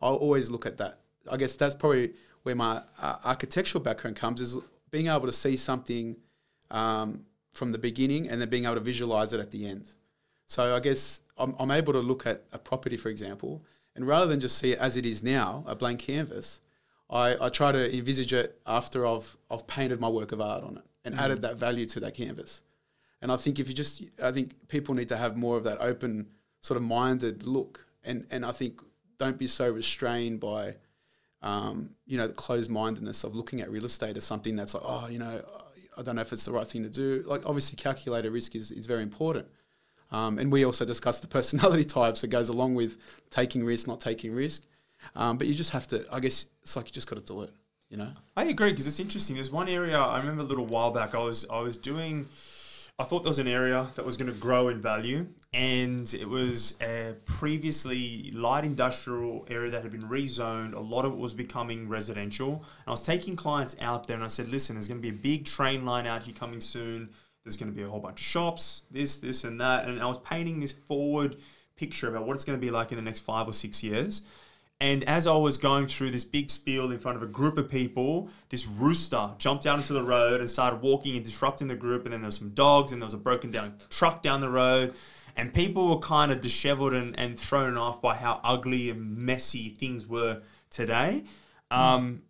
I'll 0.00 0.16
always 0.16 0.50
look 0.50 0.66
at 0.66 0.78
that. 0.78 1.00
I 1.30 1.36
guess 1.36 1.54
that's 1.56 1.74
probably 1.74 2.14
where 2.44 2.54
my 2.54 2.82
uh, 2.98 3.16
architectural 3.24 3.84
background 3.84 4.16
comes 4.16 4.40
is 4.40 4.56
being 4.90 5.08
able 5.08 5.26
to 5.26 5.32
see 5.32 5.56
something 5.56 6.16
um, 6.70 7.26
from 7.52 7.72
the 7.72 7.78
beginning 7.78 8.30
and 8.30 8.40
then 8.40 8.48
being 8.48 8.64
able 8.64 8.76
to 8.76 8.80
visualize 8.80 9.32
it 9.34 9.40
at 9.40 9.50
the 9.50 9.66
end. 9.66 9.90
So 10.46 10.74
I 10.74 10.80
guess 10.80 11.20
I'm, 11.40 11.54
I'm 11.58 11.70
able 11.70 11.92
to 11.94 12.00
look 12.00 12.26
at 12.26 12.44
a 12.52 12.58
property, 12.58 12.96
for 12.96 13.08
example, 13.08 13.64
and 13.96 14.06
rather 14.06 14.26
than 14.26 14.40
just 14.40 14.58
see 14.58 14.72
it 14.72 14.78
as 14.78 14.96
it 14.96 15.06
is 15.06 15.22
now, 15.22 15.64
a 15.66 15.74
blank 15.74 16.00
canvas, 16.00 16.60
I, 17.10 17.36
I 17.40 17.48
try 17.48 17.72
to 17.72 17.96
envisage 17.96 18.32
it 18.32 18.60
after 18.66 19.06
I've, 19.06 19.36
I've 19.50 19.66
painted 19.66 20.00
my 20.00 20.08
work 20.08 20.32
of 20.32 20.40
art 20.40 20.62
on 20.62 20.76
it 20.76 20.84
and 21.04 21.18
added 21.18 21.42
that 21.42 21.56
value 21.56 21.86
to 21.86 22.00
that 22.00 22.14
canvas. 22.14 22.60
And 23.22 23.32
I 23.32 23.36
think 23.36 23.58
if 23.58 23.68
you 23.68 23.74
just, 23.74 24.02
I 24.22 24.30
think 24.30 24.68
people 24.68 24.94
need 24.94 25.08
to 25.08 25.16
have 25.16 25.36
more 25.36 25.56
of 25.56 25.64
that 25.64 25.78
open, 25.80 26.28
sort 26.60 26.76
of 26.76 26.82
minded 26.82 27.42
look. 27.42 27.84
And, 28.04 28.26
and 28.30 28.46
I 28.46 28.52
think 28.52 28.80
don't 29.18 29.38
be 29.38 29.46
so 29.46 29.70
restrained 29.70 30.40
by, 30.40 30.76
um, 31.42 31.90
you 32.06 32.16
know, 32.16 32.26
the 32.26 32.32
closed 32.32 32.70
mindedness 32.70 33.24
of 33.24 33.34
looking 33.34 33.60
at 33.60 33.70
real 33.70 33.84
estate 33.84 34.16
as 34.16 34.24
something 34.24 34.56
that's 34.56 34.74
like, 34.74 34.84
oh, 34.86 35.08
you 35.08 35.18
know, 35.18 35.42
I 35.96 36.02
don't 36.02 36.16
know 36.16 36.22
if 36.22 36.32
it's 36.32 36.44
the 36.44 36.52
right 36.52 36.66
thing 36.66 36.82
to 36.84 36.88
do. 36.88 37.24
Like, 37.26 37.42
obviously, 37.44 37.76
calculated 37.76 38.30
risk 38.30 38.54
is, 38.54 38.70
is 38.70 38.86
very 38.86 39.02
important. 39.02 39.46
Um, 40.12 40.38
and 40.38 40.50
we 40.50 40.64
also 40.64 40.84
discussed 40.84 41.22
the 41.22 41.28
personality 41.28 41.84
types 41.98 42.20
that 42.22 42.28
goes 42.28 42.48
along 42.48 42.74
with 42.74 42.98
taking 43.30 43.64
risk, 43.64 43.86
not 43.86 44.00
taking 44.00 44.34
risk. 44.34 44.62
Um, 45.16 45.38
but 45.38 45.46
you 45.46 45.54
just 45.54 45.70
have 45.70 45.86
to, 45.88 46.06
I 46.12 46.20
guess, 46.20 46.46
it's 46.62 46.76
like 46.76 46.86
you 46.86 46.92
just 46.92 47.08
got 47.08 47.16
to 47.16 47.24
do 47.24 47.42
it, 47.42 47.50
you 47.88 47.96
know? 47.96 48.10
I 48.36 48.44
agree 48.44 48.70
because 48.70 48.86
it's 48.86 49.00
interesting. 49.00 49.36
There's 49.36 49.50
one 49.50 49.68
area 49.68 49.98
I 49.98 50.18
remember 50.18 50.42
a 50.42 50.46
little 50.46 50.66
while 50.66 50.90
back. 50.90 51.14
I 51.14 51.18
was 51.18 51.46
I 51.50 51.60
was 51.60 51.76
doing. 51.76 52.28
I 52.98 53.04
thought 53.04 53.22
there 53.22 53.30
was 53.30 53.38
an 53.38 53.48
area 53.48 53.88
that 53.94 54.04
was 54.04 54.18
going 54.18 54.30
to 54.30 54.38
grow 54.38 54.68
in 54.68 54.82
value, 54.82 55.26
and 55.54 56.12
it 56.12 56.28
was 56.28 56.76
a 56.82 57.14
previously 57.24 58.30
light 58.34 58.64
industrial 58.64 59.46
area 59.48 59.70
that 59.70 59.82
had 59.82 59.90
been 59.90 60.02
rezoned. 60.02 60.74
A 60.74 60.80
lot 60.80 61.06
of 61.06 61.14
it 61.14 61.18
was 61.18 61.32
becoming 61.32 61.88
residential. 61.88 62.56
And 62.56 62.88
I 62.88 62.90
was 62.90 63.00
taking 63.00 63.36
clients 63.36 63.74
out 63.80 64.06
there, 64.06 64.16
and 64.16 64.24
I 64.24 64.28
said, 64.28 64.48
"Listen, 64.50 64.76
there's 64.76 64.86
going 64.86 65.00
to 65.00 65.02
be 65.02 65.16
a 65.16 65.18
big 65.18 65.46
train 65.46 65.86
line 65.86 66.06
out 66.06 66.24
here 66.24 66.34
coming 66.38 66.60
soon. 66.60 67.08
There's 67.44 67.56
going 67.56 67.72
to 67.72 67.76
be 67.76 67.82
a 67.82 67.88
whole 67.88 68.00
bunch 68.00 68.20
of 68.20 68.26
shops, 68.26 68.82
this, 68.90 69.16
this, 69.16 69.44
and 69.44 69.60
that." 69.60 69.88
And 69.88 70.00
I 70.00 70.06
was 70.06 70.18
painting 70.18 70.60
this 70.60 70.72
forward 70.72 71.36
picture 71.76 72.08
about 72.08 72.26
what 72.26 72.34
it's 72.34 72.44
going 72.44 72.58
to 72.58 72.64
be 72.64 72.70
like 72.70 72.92
in 72.92 72.96
the 72.96 73.02
next 73.02 73.20
five 73.20 73.48
or 73.48 73.52
six 73.52 73.82
years. 73.82 74.22
And 74.82 75.04
as 75.04 75.26
I 75.26 75.36
was 75.36 75.58
going 75.58 75.86
through 75.88 76.10
this 76.10 76.24
big 76.24 76.50
spiel 76.50 76.90
in 76.90 76.98
front 76.98 77.16
of 77.16 77.22
a 77.22 77.26
group 77.26 77.58
of 77.58 77.68
people, 77.68 78.30
this 78.48 78.66
rooster 78.66 79.30
jumped 79.36 79.66
out 79.66 79.78
into 79.78 79.92
the 79.92 80.02
road 80.02 80.40
and 80.40 80.48
started 80.48 80.80
walking 80.80 81.16
and 81.16 81.24
disrupting 81.24 81.68
the 81.68 81.74
group. 81.74 82.04
And 82.04 82.14
then 82.14 82.22
there 82.22 82.28
was 82.28 82.36
some 82.36 82.50
dogs 82.50 82.90
and 82.90 83.02
there 83.02 83.06
was 83.06 83.12
a 83.12 83.18
broken 83.18 83.50
down 83.50 83.74
truck 83.90 84.22
down 84.22 84.40
the 84.40 84.48
road. 84.48 84.94
And 85.36 85.52
people 85.52 85.88
were 85.88 85.98
kind 85.98 86.32
of 86.32 86.40
disheveled 86.40 86.94
and, 86.94 87.18
and 87.18 87.38
thrown 87.38 87.76
off 87.76 88.00
by 88.00 88.16
how 88.16 88.40
ugly 88.42 88.88
and 88.88 89.18
messy 89.18 89.68
things 89.68 90.06
were 90.06 90.40
today. 90.70 91.24
Um, 91.70 92.22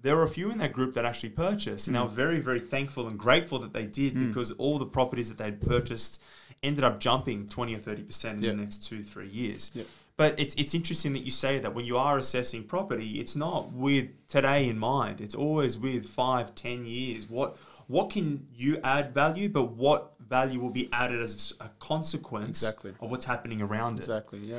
there 0.00 0.16
were 0.16 0.22
a 0.22 0.28
few 0.28 0.50
in 0.50 0.58
that 0.58 0.72
group 0.72 0.94
that 0.94 1.04
actually 1.04 1.30
purchased, 1.30 1.88
and 1.88 1.96
I 1.96 2.02
was 2.02 2.12
mm. 2.12 2.16
very, 2.16 2.40
very 2.40 2.60
thankful 2.60 3.08
and 3.08 3.18
grateful 3.18 3.58
that 3.60 3.72
they 3.72 3.86
did 3.86 4.14
mm. 4.14 4.28
because 4.28 4.52
all 4.52 4.78
the 4.78 4.86
properties 4.86 5.28
that 5.28 5.38
they'd 5.38 5.60
purchased 5.60 6.22
ended 6.62 6.84
up 6.84 7.00
jumping 7.00 7.48
20 7.48 7.74
or 7.74 7.78
30% 7.78 8.24
in 8.34 8.42
Yeah. 8.42 8.50
the 8.50 8.56
next 8.56 8.86
two, 8.86 9.02
three 9.02 9.28
years. 9.28 9.70
Yeah. 9.74 9.84
But 10.16 10.38
it's, 10.38 10.54
it's 10.56 10.74
interesting 10.74 11.12
that 11.12 11.20
you 11.20 11.30
say 11.30 11.60
that 11.60 11.74
when 11.74 11.84
you 11.84 11.96
are 11.96 12.18
assessing 12.18 12.64
property, 12.64 13.20
it's 13.20 13.36
not 13.36 13.72
with 13.72 14.26
today 14.26 14.68
in 14.68 14.76
mind. 14.78 15.20
It's 15.20 15.34
always 15.34 15.78
with 15.78 16.06
five, 16.06 16.56
ten 16.56 16.84
years. 16.84 17.28
What 17.30 17.56
what 17.86 18.10
can 18.10 18.46
you 18.54 18.78
add 18.84 19.14
value, 19.14 19.48
but 19.48 19.72
what 19.72 20.12
value 20.20 20.60
will 20.60 20.70
be 20.70 20.90
added 20.92 21.22
as 21.22 21.54
a 21.58 21.70
consequence 21.80 22.62
Exactly. 22.62 22.92
of 23.00 23.10
what's 23.10 23.24
happening 23.24 23.62
around 23.62 23.94
it? 23.94 24.00
Exactly, 24.00 24.40
yeah. 24.40 24.58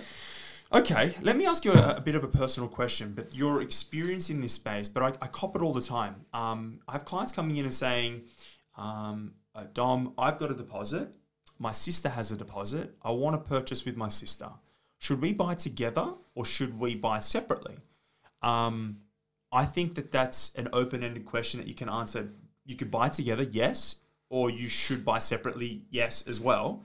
Okay, 0.72 1.16
let 1.24 1.36
me 1.36 1.48
ask 1.48 1.66
you 1.66 1.72
a, 1.72 1.96
a 1.96 2.02
bit 2.02 2.14
of 2.14 2.24
a 2.24 2.28
personal 2.28 2.70
question, 2.70 3.14
but 3.16 3.34
your 3.34 3.64
experience 3.64 4.30
in 4.30 4.40
this 4.40 4.54
space, 4.54 4.88
but 4.88 5.02
I, 5.02 5.08
I 5.20 5.28
cop 5.28 5.56
it 5.56 5.64
all 5.64 5.74
the 5.74 5.82
time. 5.82 6.26
Um, 6.32 6.80
I 6.88 6.92
have 6.92 7.06
clients 7.06 7.32
coming 7.32 7.58
in 7.58 7.66
and 7.66 7.74
saying, 7.74 8.22
um, 8.78 9.34
uh, 9.56 9.64
Dom, 9.74 10.14
I've 10.16 10.38
got 10.38 10.52
a 10.52 10.54
deposit. 10.54 11.10
My 11.58 11.72
sister 11.72 12.10
has 12.10 12.32
a 12.32 12.38
deposit. 12.38 12.96
I 13.02 13.10
want 13.10 13.44
to 13.44 13.50
purchase 13.50 13.84
with 13.84 13.98
my 13.98 14.10
sister. 14.10 14.48
Should 15.00 15.22
we 15.22 15.34
buy 15.34 15.56
together 15.56 16.12
or 16.36 16.46
should 16.46 16.80
we 16.80 16.94
buy 16.94 17.18
separately? 17.18 17.78
Um, 18.44 19.00
I 19.52 19.66
think 19.66 19.96
that 19.96 20.12
that's 20.12 20.54
an 20.54 20.70
open 20.72 21.04
ended 21.04 21.26
question 21.26 21.60
that 21.60 21.68
you 21.68 21.74
can 21.74 21.90
answer. 21.90 22.30
You 22.64 22.76
could 22.76 22.92
buy 22.92 23.10
together, 23.10 23.44
yes, 23.44 24.02
or 24.30 24.52
you 24.52 24.70
should 24.70 25.04
buy 25.04 25.18
separately, 25.18 25.82
yes, 25.90 26.28
as 26.28 26.40
well. 26.40 26.84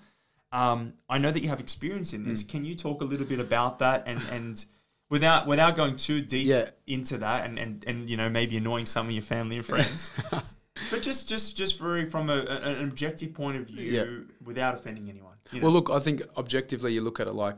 Um, 0.55 0.95
I 1.09 1.19
know 1.19 1.31
that 1.31 1.41
you 1.43 1.49
have 1.49 1.61
experience 1.61 2.13
in 2.13 2.23
Mm. 2.23 2.27
this. 2.29 2.43
Can 2.45 2.65
you 2.65 2.75
talk 2.77 3.01
a 3.03 3.05
little 3.05 3.27
bit 3.27 3.41
about 3.41 3.81
that 3.81 4.05
and, 4.07 4.21
and 4.31 4.65
without 5.11 5.47
without 5.47 5.75
going 5.77 5.97
too 5.97 6.21
deep 6.21 6.47
Yeah. 6.47 6.71
into 6.87 7.19
that 7.19 7.45
and, 7.45 7.59
and, 7.59 7.85
and 7.87 8.09
you 8.09 8.17
know 8.17 8.29
maybe 8.29 8.57
annoying 8.57 8.87
some 8.87 9.07
of 9.09 9.13
your 9.13 9.23
family 9.23 9.57
and 9.57 9.67
friends, 9.67 10.11
but 10.91 11.03
just 11.03 11.29
just 11.29 11.57
just 11.57 11.79
very 11.79 12.07
from 12.09 12.31
a, 12.31 12.35
a- 12.39 12.61
an 12.73 12.85
objective 12.89 13.35
point 13.35 13.57
of 13.57 13.67
view 13.67 13.91
Yeah. 13.91 14.07
without 14.45 14.75
offending 14.75 15.09
anyone. 15.11 15.37
you 15.51 15.61
know? 15.61 15.65
Well, 15.65 15.73
look, 15.73 15.91
I 15.91 15.99
think 15.99 16.23
objectively 16.37 16.93
you 16.95 17.01
look 17.01 17.19
at 17.21 17.27
it 17.27 17.35
like 17.35 17.57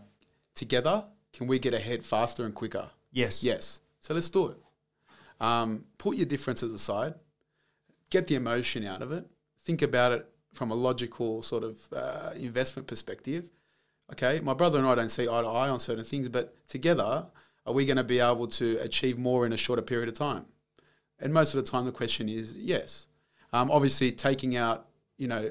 together, 0.55 1.05
can 1.35 1.47
we 1.47 1.59
get 1.59 1.75
ahead 1.75 2.03
faster 2.05 2.45
and 2.47 2.55
quicker? 2.55 2.88
yes, 3.12 3.45
Yes. 3.45 3.81
So 4.00 4.15
let's 4.15 4.31
do 4.31 4.49
it. 4.49 4.59
Um, 5.41 5.85
put 5.99 6.17
your 6.17 6.26
differences 6.26 6.73
aside, 6.73 7.15
get 8.11 8.26
the 8.26 8.37
emotion 8.37 8.87
out 8.87 9.03
of 9.03 9.12
it, 9.12 9.26
think 9.65 9.83
about 9.83 10.12
it 10.12 10.26
from 10.56 10.70
a 10.70 10.75
logical 10.75 11.42
sort 11.42 11.64
of 11.64 11.78
uh, 11.92 12.30
investment 12.36 12.88
perspective. 12.88 13.44
Okay, 14.12 14.40
my 14.40 14.54
brother 14.54 14.78
and 14.78 14.86
I 14.86 14.94
don't 14.94 15.08
see 15.08 15.28
eye 15.28 15.42
to 15.42 15.48
eye 15.48 15.68
on 15.68 15.78
certain 15.78 16.04
things, 16.04 16.28
but 16.28 16.54
together, 16.68 17.26
are 17.66 17.72
we 17.72 17.84
going 17.84 17.96
to 17.96 18.04
be 18.04 18.20
able 18.20 18.46
to 18.48 18.78
achieve 18.78 19.18
more 19.18 19.44
in 19.46 19.52
a 19.52 19.56
shorter 19.56 19.82
period 19.82 20.08
of 20.08 20.14
time? 20.14 20.46
And 21.18 21.32
most 21.32 21.54
of 21.54 21.64
the 21.64 21.70
time, 21.70 21.84
the 21.84 21.92
question 21.92 22.28
is 22.28 22.54
yes. 22.54 23.08
Um, 23.52 23.70
obviously, 23.70 24.12
taking 24.12 24.56
out, 24.56 24.86
you 25.18 25.28
know, 25.28 25.50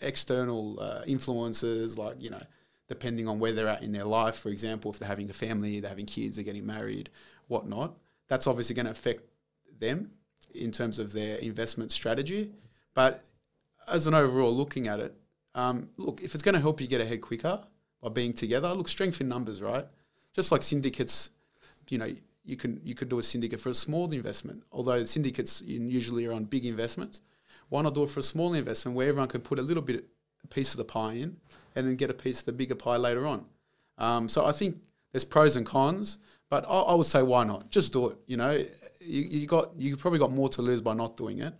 external 0.00 0.78
uh, 0.80 1.02
influences 1.06 1.96
like, 1.98 2.16
you 2.20 2.30
know, 2.30 2.42
depending 2.88 3.26
on 3.26 3.38
where 3.38 3.52
they're 3.52 3.68
at 3.68 3.82
in 3.82 3.92
their 3.92 4.04
life, 4.04 4.36
for 4.36 4.50
example, 4.50 4.90
if 4.90 4.98
they're 4.98 5.08
having 5.08 5.28
a 5.30 5.32
family, 5.32 5.80
they're 5.80 5.90
having 5.90 6.06
kids, 6.06 6.36
they're 6.36 6.44
getting 6.44 6.66
married, 6.66 7.10
whatnot, 7.48 7.96
that's 8.28 8.46
obviously 8.46 8.74
going 8.74 8.86
to 8.86 8.92
affect 8.92 9.22
them 9.80 10.10
in 10.54 10.70
terms 10.70 10.98
of 10.98 11.12
their 11.12 11.38
investment 11.38 11.90
strategy. 11.90 12.52
But 12.94 13.24
as 13.88 14.06
an 14.06 14.14
overall 14.14 14.54
looking 14.54 14.88
at 14.88 15.00
it, 15.00 15.14
um, 15.54 15.88
look, 15.96 16.20
if 16.22 16.34
it's 16.34 16.42
going 16.42 16.54
to 16.54 16.60
help 16.60 16.80
you 16.80 16.86
get 16.86 17.00
ahead 17.00 17.20
quicker 17.20 17.60
by 18.02 18.08
being 18.08 18.32
together, 18.32 18.72
look, 18.74 18.88
strength 18.88 19.20
in 19.20 19.28
numbers, 19.28 19.62
right? 19.62 19.86
Just 20.34 20.52
like 20.52 20.62
syndicates, 20.62 21.30
you 21.88 21.98
know, 21.98 22.10
you 22.44 22.56
can 22.56 22.80
you 22.84 22.94
could 22.94 23.08
do 23.08 23.18
a 23.18 23.22
syndicate 23.22 23.58
for 23.58 23.70
a 23.70 23.74
small 23.74 24.12
investment. 24.12 24.62
Although 24.70 25.02
syndicates 25.04 25.62
usually 25.62 26.26
are 26.26 26.32
on 26.32 26.44
big 26.44 26.64
investments, 26.64 27.20
why 27.68 27.82
not 27.82 27.94
do 27.94 28.04
it 28.04 28.10
for 28.10 28.20
a 28.20 28.22
small 28.22 28.54
investment 28.54 28.96
where 28.96 29.08
everyone 29.08 29.28
can 29.28 29.40
put 29.40 29.58
a 29.58 29.62
little 29.62 29.82
bit 29.82 30.04
a 30.44 30.46
piece 30.46 30.72
of 30.72 30.78
the 30.78 30.84
pie 30.84 31.14
in, 31.14 31.36
and 31.74 31.86
then 31.86 31.96
get 31.96 32.10
a 32.10 32.14
piece 32.14 32.40
of 32.40 32.46
the 32.46 32.52
bigger 32.52 32.74
pie 32.74 32.96
later 32.96 33.26
on. 33.26 33.44
Um, 33.98 34.28
so 34.28 34.44
I 34.44 34.52
think 34.52 34.76
there's 35.12 35.24
pros 35.24 35.56
and 35.56 35.66
cons, 35.66 36.18
but 36.48 36.64
I, 36.68 36.80
I, 36.80 36.94
would 36.94 37.06
say 37.06 37.22
why 37.22 37.44
not? 37.44 37.70
Just 37.70 37.92
do 37.92 38.08
it. 38.08 38.18
You 38.26 38.36
know, 38.36 38.52
you, 39.00 39.22
you 39.22 39.46
got 39.46 39.74
you 39.76 39.96
probably 39.96 40.18
got 40.18 40.32
more 40.32 40.48
to 40.50 40.62
lose 40.62 40.80
by 40.80 40.94
not 40.94 41.16
doing 41.16 41.40
it. 41.40 41.54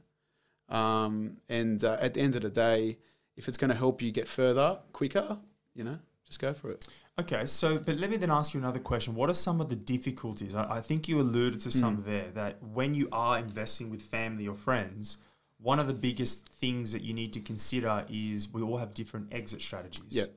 Um, 0.68 1.38
and 1.48 1.82
uh, 1.84 1.96
at 2.00 2.14
the 2.14 2.20
end 2.20 2.36
of 2.36 2.42
the 2.42 2.50
day, 2.50 2.98
if 3.36 3.48
it's 3.48 3.56
going 3.56 3.70
to 3.70 3.76
help 3.76 4.02
you 4.02 4.10
get 4.10 4.28
further 4.28 4.78
quicker, 4.92 5.38
you 5.74 5.84
know, 5.84 5.98
just 6.26 6.40
go 6.40 6.52
for 6.52 6.70
it. 6.70 6.86
Okay, 7.18 7.46
so 7.46 7.78
but 7.78 7.96
let 7.96 8.10
me 8.10 8.16
then 8.16 8.30
ask 8.30 8.52
you 8.52 8.60
another 8.60 8.78
question. 8.78 9.14
What 9.14 9.30
are 9.30 9.34
some 9.34 9.60
of 9.60 9.68
the 9.68 9.76
difficulties? 9.76 10.54
I, 10.54 10.76
I 10.76 10.80
think 10.80 11.08
you 11.08 11.20
alluded 11.20 11.60
to 11.60 11.70
some 11.70 11.98
mm. 11.98 12.04
there 12.04 12.30
that 12.34 12.62
when 12.62 12.94
you 12.94 13.08
are 13.10 13.38
investing 13.38 13.90
with 13.90 14.02
family 14.02 14.46
or 14.46 14.54
friends, 14.54 15.18
one 15.58 15.78
of 15.78 15.86
the 15.86 15.94
biggest 15.94 16.48
things 16.48 16.92
that 16.92 17.02
you 17.02 17.14
need 17.14 17.32
to 17.32 17.40
consider 17.40 18.04
is 18.10 18.52
we 18.52 18.60
all 18.60 18.76
have 18.76 18.92
different 18.92 19.32
exit 19.32 19.62
strategies. 19.62 20.10
Yep. 20.10 20.28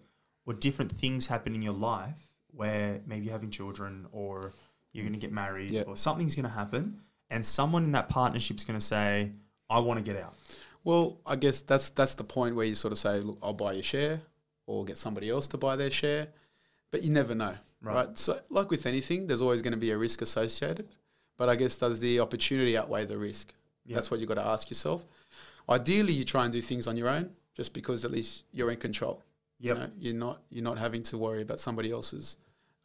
Or 0.45 0.53
different 0.53 0.91
things 0.91 1.27
happen 1.27 1.53
in 1.53 1.61
your 1.61 1.73
life 1.73 2.17
where 2.51 3.01
maybe 3.05 3.25
you're 3.25 3.33
having 3.33 3.51
children 3.51 4.07
or 4.11 4.53
you're 4.93 5.03
going 5.03 5.13
to 5.13 5.19
get 5.19 5.31
married 5.31 5.71
yep. 5.71 5.87
or 5.87 5.95
something's 5.97 6.33
going 6.33 6.45
to 6.45 6.49
happen 6.49 7.01
and 7.29 7.45
someone 7.45 7.83
in 7.83 7.91
that 7.91 8.09
partnership 8.09 8.57
is 8.57 8.65
going 8.65 8.79
to 8.79 8.85
say, 8.85 9.31
I 9.69 9.79
want 9.79 10.03
to 10.03 10.11
get 10.13 10.21
out. 10.21 10.33
Well, 10.83 11.19
I 11.25 11.35
guess 11.35 11.61
that's 11.61 11.89
that's 11.89 12.15
the 12.15 12.23
point 12.23 12.55
where 12.55 12.65
you 12.65 12.75
sort 12.75 12.91
of 12.91 12.99
say, 12.99 13.19
look, 13.19 13.37
I'll 13.43 13.53
buy 13.53 13.73
your 13.73 13.83
share 13.83 14.21
or 14.65 14.85
get 14.85 14.97
somebody 14.97 15.29
else 15.29 15.47
to 15.47 15.57
buy 15.57 15.75
their 15.75 15.91
share, 15.91 16.27
but 16.91 17.03
you 17.03 17.11
never 17.11 17.35
know, 17.35 17.55
right? 17.81 17.95
right? 17.95 18.17
So, 18.17 18.39
like 18.49 18.69
with 18.69 18.85
anything, 18.85 19.27
there's 19.27 19.41
always 19.41 19.61
going 19.61 19.73
to 19.73 19.79
be 19.79 19.91
a 19.91 19.97
risk 19.97 20.21
associated, 20.21 20.87
but 21.37 21.49
I 21.49 21.55
guess 21.55 21.77
does 21.77 21.99
the 21.99 22.19
opportunity 22.19 22.77
outweigh 22.77 23.05
the 23.05 23.17
risk? 23.17 23.53
Yep. 23.85 23.95
That's 23.95 24.11
what 24.11 24.19
you've 24.19 24.29
got 24.29 24.35
to 24.35 24.45
ask 24.45 24.69
yourself. 24.69 25.05
Ideally, 25.69 26.13
you 26.13 26.23
try 26.23 26.43
and 26.45 26.53
do 26.53 26.61
things 26.61 26.87
on 26.87 26.97
your 26.97 27.09
own, 27.09 27.31
just 27.55 27.73
because 27.73 28.05
at 28.05 28.11
least 28.11 28.45
you're 28.51 28.71
in 28.71 28.77
control. 28.77 29.23
Yep. 29.59 29.75
You 29.75 29.81
know, 29.81 29.89
you're 29.99 30.13
not 30.13 30.41
you're 30.49 30.63
not 30.63 30.77
having 30.77 31.03
to 31.03 31.17
worry 31.17 31.41
about 31.41 31.59
somebody 31.59 31.91
else's 31.91 32.37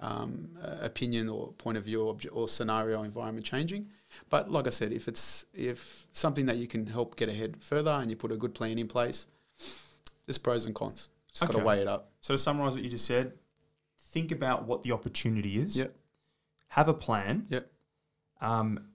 um, 0.05 0.51
opinion 0.81 1.29
or 1.29 1.53
point 1.53 1.79
of 1.79 1.85
view 1.85 2.03
or, 2.03 2.17
or 2.33 2.49
scenario 2.49 3.03
environment 3.03 3.47
changing. 3.47 3.89
But 4.29 4.51
like 4.51 4.67
I 4.67 4.71
said, 4.71 4.93
if 4.93 5.09
it's 5.09 5.47
if 5.55 6.07
something 6.13 6.47
that 6.47 6.57
you 6.57 6.67
can 6.67 6.87
help 6.87 7.17
get 7.17 7.29
ahead 7.29 7.57
further 7.63 7.91
and 7.91 8.11
you 8.11 8.17
put 8.17 8.31
a 8.31 8.37
good 8.37 8.55
plan 8.55 8.79
in 8.79 8.87
place, 8.87 9.27
there's 10.27 10.39
pros 10.39 10.67
and 10.67 10.75
cons. 10.75 11.09
Just 11.31 11.43
okay. 11.43 11.53
got 11.53 11.59
to 11.59 11.65
weigh 11.65 11.81
it 11.81 11.89
up. 11.89 12.11
So 12.21 12.35
to 12.35 12.39
summarize 12.39 12.75
what 12.75 12.83
you 12.83 12.91
just 12.91 13.07
said, 13.07 13.33
think 13.99 14.31
about 14.31 14.67
what 14.67 14.83
the 14.83 14.93
opportunity 14.93 15.59
is. 15.59 15.77
Yep. 15.77 15.97
Have 16.69 16.89
a 16.89 16.95
plan. 16.95 17.47
Yep. 17.49 17.71
Um, 18.41 18.89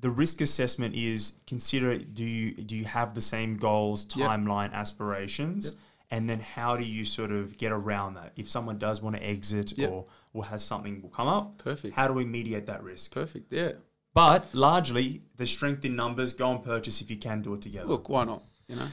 the 0.00 0.10
risk 0.10 0.40
assessment 0.40 0.94
is 0.94 1.34
consider 1.46 1.96
do 1.98 2.24
you 2.24 2.52
do 2.52 2.76
you 2.76 2.84
have 2.84 3.14
the 3.14 3.20
same 3.20 3.56
goals, 3.56 4.04
timeline, 4.04 4.70
yep. 4.70 4.80
aspirations, 4.80 5.66
yep. 5.66 5.74
and 6.10 6.28
then 6.28 6.40
how 6.40 6.76
do 6.76 6.84
you 6.84 7.04
sort 7.04 7.30
of 7.30 7.56
get 7.56 7.70
around 7.70 8.14
that? 8.14 8.32
If 8.36 8.48
someone 8.50 8.78
does 8.78 9.00
want 9.00 9.16
to 9.16 9.22
exit 9.22 9.78
or 9.78 10.06
or 10.32 10.44
has 10.44 10.64
something 10.64 11.02
will 11.02 11.10
come 11.10 11.28
up, 11.28 11.58
perfect. 11.58 11.94
How 11.94 12.06
do 12.06 12.14
we 12.14 12.24
mediate 12.24 12.66
that 12.66 12.82
risk? 12.82 13.12
Perfect. 13.12 13.52
Yeah. 13.52 13.72
But 14.14 14.54
largely, 14.54 15.22
the 15.36 15.46
strength 15.46 15.84
in 15.84 15.94
numbers. 15.94 16.32
Go 16.32 16.50
and 16.50 16.62
purchase 16.62 17.00
if 17.00 17.10
you 17.10 17.16
can 17.16 17.42
do 17.42 17.54
it 17.54 17.62
together. 17.62 17.86
Look, 17.86 18.08
why 18.08 18.24
not? 18.24 18.42
You 18.66 18.76
know, 18.76 18.88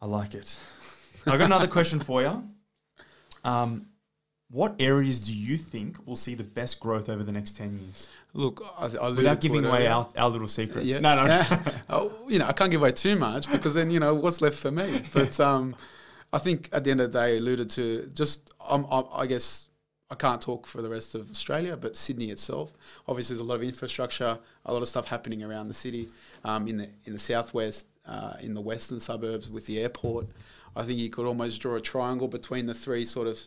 I 0.00 0.06
like 0.06 0.34
it. 0.34 0.58
I 1.26 1.36
got 1.36 1.42
another 1.42 1.66
question 1.66 2.00
for 2.00 2.22
you. 2.22 2.42
Um, 3.44 3.86
what 4.50 4.74
areas 4.78 5.20
do 5.20 5.32
you 5.32 5.56
think 5.56 6.06
will 6.06 6.16
see 6.16 6.34
the 6.34 6.44
best 6.44 6.80
growth 6.80 7.08
over 7.08 7.22
the 7.22 7.32
next 7.32 7.56
ten 7.56 7.74
years? 7.74 8.08
Look, 8.32 8.62
I, 8.78 8.86
I 8.96 9.10
without 9.10 9.40
giving 9.40 9.64
away 9.64 9.86
our, 9.86 10.08
our 10.16 10.30
little 10.30 10.48
secrets. 10.48 10.86
Yeah. 10.86 11.00
No, 11.00 11.16
no. 11.16 11.26
Yeah. 11.26 11.62
oh, 11.90 12.12
you 12.28 12.38
know, 12.38 12.46
I 12.46 12.52
can't 12.52 12.70
give 12.70 12.80
away 12.80 12.92
too 12.92 13.16
much 13.16 13.50
because 13.50 13.74
then 13.74 13.90
you 13.90 14.00
know 14.00 14.14
what's 14.14 14.40
left 14.40 14.58
for 14.58 14.70
me. 14.70 15.02
But 15.12 15.38
um, 15.40 15.76
I 16.32 16.38
think 16.38 16.68
at 16.72 16.84
the 16.84 16.92
end 16.92 17.00
of 17.00 17.12
the 17.12 17.18
day, 17.18 17.36
alluded 17.38 17.70
to 17.70 18.06
just 18.14 18.52
um, 18.66 18.86
I, 18.90 19.02
I 19.12 19.26
guess 19.26 19.68
I 20.10 20.16
can't 20.16 20.42
talk 20.42 20.66
for 20.66 20.82
the 20.82 20.88
rest 20.88 21.14
of 21.14 21.30
Australia, 21.30 21.76
but 21.76 21.96
Sydney 21.96 22.30
itself, 22.30 22.72
obviously, 23.06 23.34
there's 23.34 23.46
a 23.46 23.48
lot 23.48 23.54
of 23.54 23.62
infrastructure, 23.62 24.38
a 24.66 24.72
lot 24.72 24.82
of 24.82 24.88
stuff 24.88 25.06
happening 25.06 25.44
around 25.44 25.68
the 25.68 25.74
city. 25.74 26.08
Um, 26.44 26.66
in 26.66 26.78
the 26.78 26.88
in 27.04 27.12
the 27.12 27.18
southwest, 27.18 27.86
uh, 28.06 28.34
in 28.40 28.54
the 28.54 28.60
western 28.60 28.98
suburbs, 28.98 29.48
with 29.48 29.66
the 29.66 29.78
airport, 29.78 30.26
I 30.74 30.82
think 30.82 30.98
you 30.98 31.10
could 31.10 31.26
almost 31.26 31.60
draw 31.60 31.76
a 31.76 31.80
triangle 31.80 32.26
between 32.26 32.66
the 32.66 32.74
three 32.74 33.06
sort 33.06 33.28
of, 33.28 33.38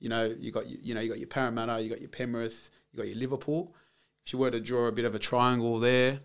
you 0.00 0.08
know, 0.08 0.34
you 0.38 0.50
got 0.50 0.66
you 0.66 0.92
know 0.92 1.00
you 1.00 1.08
got 1.08 1.18
your 1.18 1.28
Parramatta, 1.28 1.80
you 1.80 1.88
got 1.88 2.00
your 2.00 2.08
Penrith, 2.08 2.70
you 2.92 2.96
got 2.96 3.06
your 3.06 3.16
Liverpool. 3.16 3.72
If 4.26 4.32
you 4.32 4.40
were 4.40 4.50
to 4.50 4.60
draw 4.60 4.86
a 4.88 4.92
bit 4.92 5.04
of 5.04 5.14
a 5.14 5.20
triangle 5.20 5.78
there, 5.78 6.18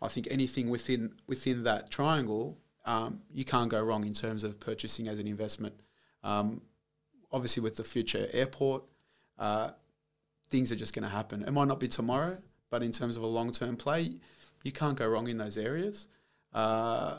I 0.00 0.08
think 0.08 0.26
anything 0.30 0.70
within 0.70 1.16
within 1.26 1.64
that 1.64 1.90
triangle, 1.90 2.56
um, 2.86 3.20
you 3.30 3.44
can't 3.44 3.70
go 3.70 3.82
wrong 3.82 4.06
in 4.06 4.14
terms 4.14 4.42
of 4.42 4.58
purchasing 4.58 5.06
as 5.06 5.18
an 5.18 5.26
investment. 5.26 5.74
Um, 6.22 6.62
obviously, 7.30 7.62
with 7.62 7.76
the 7.76 7.84
future 7.84 8.26
airport 8.32 8.84
uh, 9.38 9.70
things 10.50 10.70
are 10.72 10.76
just 10.76 10.94
going 10.94 11.02
to 11.02 11.08
happen. 11.08 11.42
It 11.42 11.52
might 11.52 11.68
not 11.68 11.80
be 11.80 11.88
tomorrow, 11.88 12.38
but 12.70 12.82
in 12.82 12.92
terms 12.92 13.16
of 13.16 13.22
a 13.22 13.26
long 13.26 13.52
term 13.52 13.76
play, 13.76 14.16
you 14.62 14.72
can't 14.72 14.96
go 14.96 15.08
wrong 15.08 15.28
in 15.28 15.38
those 15.38 15.56
areas. 15.56 16.08
Uh, 16.52 17.16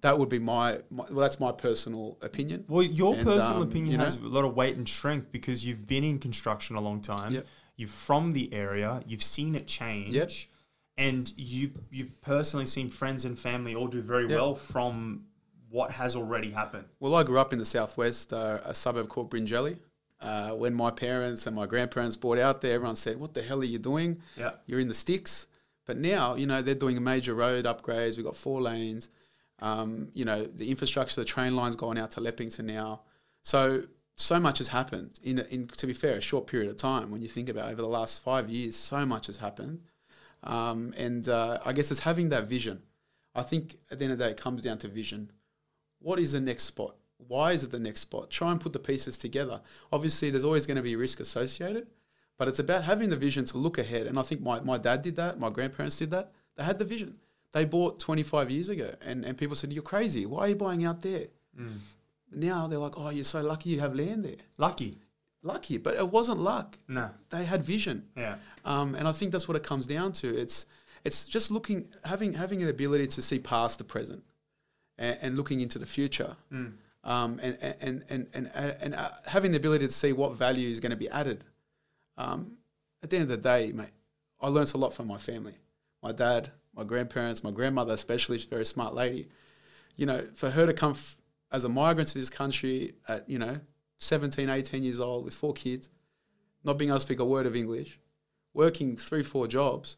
that 0.00 0.18
would 0.18 0.28
be 0.28 0.38
my, 0.38 0.78
my, 0.90 1.04
well 1.10 1.20
that's 1.20 1.40
my 1.40 1.52
personal 1.52 2.16
opinion 2.22 2.64
well 2.68 2.82
your 2.82 3.14
and, 3.14 3.24
personal 3.24 3.62
um, 3.62 3.68
opinion 3.68 3.92
you 3.92 3.98
know, 3.98 4.04
has 4.04 4.16
a 4.16 4.26
lot 4.26 4.44
of 4.44 4.54
weight 4.54 4.76
and 4.76 4.88
strength 4.88 5.30
because 5.30 5.64
you've 5.64 5.86
been 5.86 6.04
in 6.04 6.18
construction 6.18 6.76
a 6.76 6.80
long 6.80 7.00
time 7.00 7.34
yep. 7.34 7.46
you're 7.76 7.88
from 7.88 8.32
the 8.32 8.52
area 8.52 9.02
you've 9.06 9.22
seen 9.22 9.54
it 9.54 9.66
change 9.66 10.10
yep. 10.10 10.30
and 10.96 11.32
you've 11.36 11.72
you've 11.90 12.20
personally 12.20 12.66
seen 12.66 12.88
friends 12.88 13.24
and 13.24 13.38
family 13.38 13.74
all 13.74 13.88
do 13.88 14.00
very 14.00 14.26
yep. 14.26 14.38
well 14.38 14.54
from 14.54 15.24
what 15.68 15.90
has 15.90 16.16
already 16.16 16.50
happened 16.50 16.84
well 16.98 17.14
i 17.14 17.22
grew 17.22 17.38
up 17.38 17.52
in 17.52 17.58
the 17.58 17.64
southwest 17.64 18.32
uh, 18.32 18.60
a 18.64 18.74
suburb 18.74 19.08
called 19.08 19.30
Bringelly 19.30 19.76
uh, 20.20 20.50
when 20.50 20.74
my 20.74 20.90
parents 20.90 21.46
and 21.46 21.56
my 21.56 21.66
grandparents 21.66 22.16
bought 22.16 22.38
out 22.38 22.60
there, 22.60 22.74
everyone 22.74 22.96
said, 22.96 23.18
"What 23.18 23.34
the 23.34 23.42
hell 23.42 23.60
are 23.60 23.64
you 23.64 23.78
doing? 23.78 24.20
Yeah. 24.36 24.52
You're 24.66 24.80
in 24.80 24.88
the 24.88 24.94
sticks." 24.94 25.46
But 25.86 25.96
now, 25.96 26.34
you 26.36 26.46
know, 26.46 26.62
they're 26.62 26.74
doing 26.74 26.96
a 26.96 27.00
major 27.00 27.34
road 27.34 27.64
upgrades. 27.64 28.16
We've 28.16 28.24
got 28.24 28.36
four 28.36 28.60
lanes. 28.60 29.08
Um, 29.60 30.08
you 30.14 30.24
know, 30.24 30.44
the 30.44 30.70
infrastructure, 30.70 31.20
the 31.20 31.24
train 31.24 31.56
lines 31.56 31.76
going 31.76 31.98
out 31.98 32.12
to 32.12 32.20
Leppington 32.20 32.64
now. 32.64 33.02
So 33.42 33.84
so 34.16 34.38
much 34.38 34.58
has 34.58 34.68
happened 34.68 35.18
in, 35.22 35.38
in 35.50 35.66
to 35.68 35.86
be 35.86 35.94
fair, 35.94 36.16
a 36.16 36.20
short 36.20 36.46
period 36.46 36.68
of 36.70 36.76
time. 36.76 37.10
When 37.10 37.22
you 37.22 37.28
think 37.28 37.48
about 37.48 37.68
it, 37.68 37.72
over 37.72 37.82
the 37.82 37.88
last 37.88 38.22
five 38.22 38.50
years, 38.50 38.76
so 38.76 39.06
much 39.06 39.26
has 39.26 39.38
happened. 39.38 39.80
Um, 40.44 40.94
and 40.96 41.28
uh, 41.28 41.58
I 41.64 41.72
guess 41.72 41.90
it's 41.90 42.00
having 42.00 42.28
that 42.30 42.46
vision. 42.46 42.82
I 43.34 43.42
think 43.42 43.76
at 43.90 43.98
the 43.98 44.04
end 44.04 44.12
of 44.12 44.18
the 44.18 44.24
day, 44.26 44.30
it 44.32 44.36
comes 44.36 44.62
down 44.62 44.78
to 44.78 44.88
vision. 44.88 45.32
What 46.00 46.18
is 46.18 46.32
the 46.32 46.40
next 46.40 46.64
spot? 46.64 46.96
Why 47.28 47.52
is 47.52 47.62
it 47.62 47.70
the 47.70 47.78
next 47.78 48.00
spot? 48.00 48.30
Try 48.30 48.50
and 48.50 48.60
put 48.60 48.72
the 48.72 48.78
pieces 48.78 49.16
together. 49.16 49.60
Obviously, 49.92 50.30
there's 50.30 50.44
always 50.44 50.66
going 50.66 50.76
to 50.76 50.82
be 50.82 50.96
risk 50.96 51.20
associated, 51.20 51.86
but 52.38 52.48
it's 52.48 52.58
about 52.58 52.84
having 52.84 53.10
the 53.10 53.16
vision 53.16 53.44
to 53.46 53.58
look 53.58 53.78
ahead. 53.78 54.06
And 54.06 54.18
I 54.18 54.22
think 54.22 54.40
my, 54.40 54.60
my 54.60 54.78
dad 54.78 55.02
did 55.02 55.16
that, 55.16 55.38
my 55.38 55.50
grandparents 55.50 55.96
did 55.96 56.10
that. 56.10 56.32
They 56.56 56.64
had 56.64 56.78
the 56.78 56.84
vision. 56.84 57.16
They 57.52 57.64
bought 57.64 57.98
25 57.98 58.50
years 58.50 58.68
ago, 58.68 58.94
and, 59.04 59.24
and 59.24 59.36
people 59.36 59.56
said, 59.56 59.72
You're 59.72 59.82
crazy. 59.82 60.26
Why 60.26 60.40
are 60.40 60.48
you 60.48 60.56
buying 60.56 60.84
out 60.84 61.02
there? 61.02 61.26
Mm. 61.58 61.78
Now 62.32 62.66
they're 62.66 62.78
like, 62.78 62.96
Oh, 62.96 63.10
you're 63.10 63.24
so 63.24 63.40
lucky 63.40 63.70
you 63.70 63.80
have 63.80 63.94
land 63.94 64.24
there. 64.24 64.36
Lucky. 64.56 64.98
Lucky, 65.42 65.78
but 65.78 65.94
it 65.94 66.08
wasn't 66.08 66.38
luck. 66.38 66.78
No. 66.86 67.10
They 67.30 67.44
had 67.44 67.62
vision. 67.62 68.06
Yeah. 68.16 68.36
Um, 68.64 68.94
and 68.94 69.08
I 69.08 69.12
think 69.12 69.32
that's 69.32 69.48
what 69.48 69.56
it 69.56 69.62
comes 69.62 69.86
down 69.86 70.12
to. 70.12 70.36
It's 70.36 70.66
it's 71.02 71.24
just 71.24 71.50
looking 71.50 71.88
having 72.04 72.34
having 72.34 72.60
the 72.60 72.68
ability 72.68 73.06
to 73.06 73.22
see 73.22 73.38
past 73.38 73.78
the 73.78 73.84
present 73.84 74.22
and, 74.98 75.16
and 75.22 75.36
looking 75.38 75.60
into 75.60 75.78
the 75.78 75.86
future. 75.86 76.36
Mm 76.52 76.72
um, 77.04 77.40
and, 77.42 77.56
and, 77.80 78.04
and, 78.08 78.26
and, 78.34 78.50
and 78.54 78.94
uh, 78.94 79.10
having 79.26 79.52
the 79.52 79.56
ability 79.56 79.86
to 79.86 79.92
see 79.92 80.12
what 80.12 80.34
value 80.34 80.68
is 80.68 80.80
going 80.80 80.90
to 80.90 80.96
be 80.96 81.08
added. 81.08 81.44
Um, 82.16 82.58
at 83.02 83.10
the 83.10 83.16
end 83.16 83.22
of 83.24 83.28
the 83.28 83.36
day, 83.36 83.72
mate, 83.72 83.88
I 84.40 84.48
learnt 84.48 84.74
a 84.74 84.78
lot 84.78 84.92
from 84.92 85.06
my 85.06 85.16
family. 85.16 85.54
My 86.02 86.12
dad, 86.12 86.50
my 86.74 86.84
grandparents, 86.84 87.42
my 87.42 87.50
grandmother, 87.50 87.94
especially, 87.94 88.38
she's 88.38 88.46
a 88.46 88.50
very 88.50 88.66
smart 88.66 88.94
lady. 88.94 89.28
You 89.96 90.06
know, 90.06 90.26
for 90.34 90.50
her 90.50 90.66
to 90.66 90.72
come 90.72 90.92
f- 90.92 91.18
as 91.50 91.64
a 91.64 91.68
migrant 91.68 92.10
to 92.10 92.18
this 92.18 92.30
country 92.30 92.94
at, 93.08 93.28
you 93.28 93.38
know, 93.38 93.60
17, 93.98 94.48
18 94.48 94.82
years 94.82 95.00
old 95.00 95.24
with 95.24 95.34
four 95.34 95.52
kids, 95.52 95.88
not 96.64 96.78
being 96.78 96.90
able 96.90 96.98
to 96.98 97.02
speak 97.02 97.18
a 97.18 97.24
word 97.24 97.46
of 97.46 97.56
English, 97.56 97.98
working 98.54 98.96
three, 98.96 99.22
four 99.22 99.46
jobs, 99.46 99.96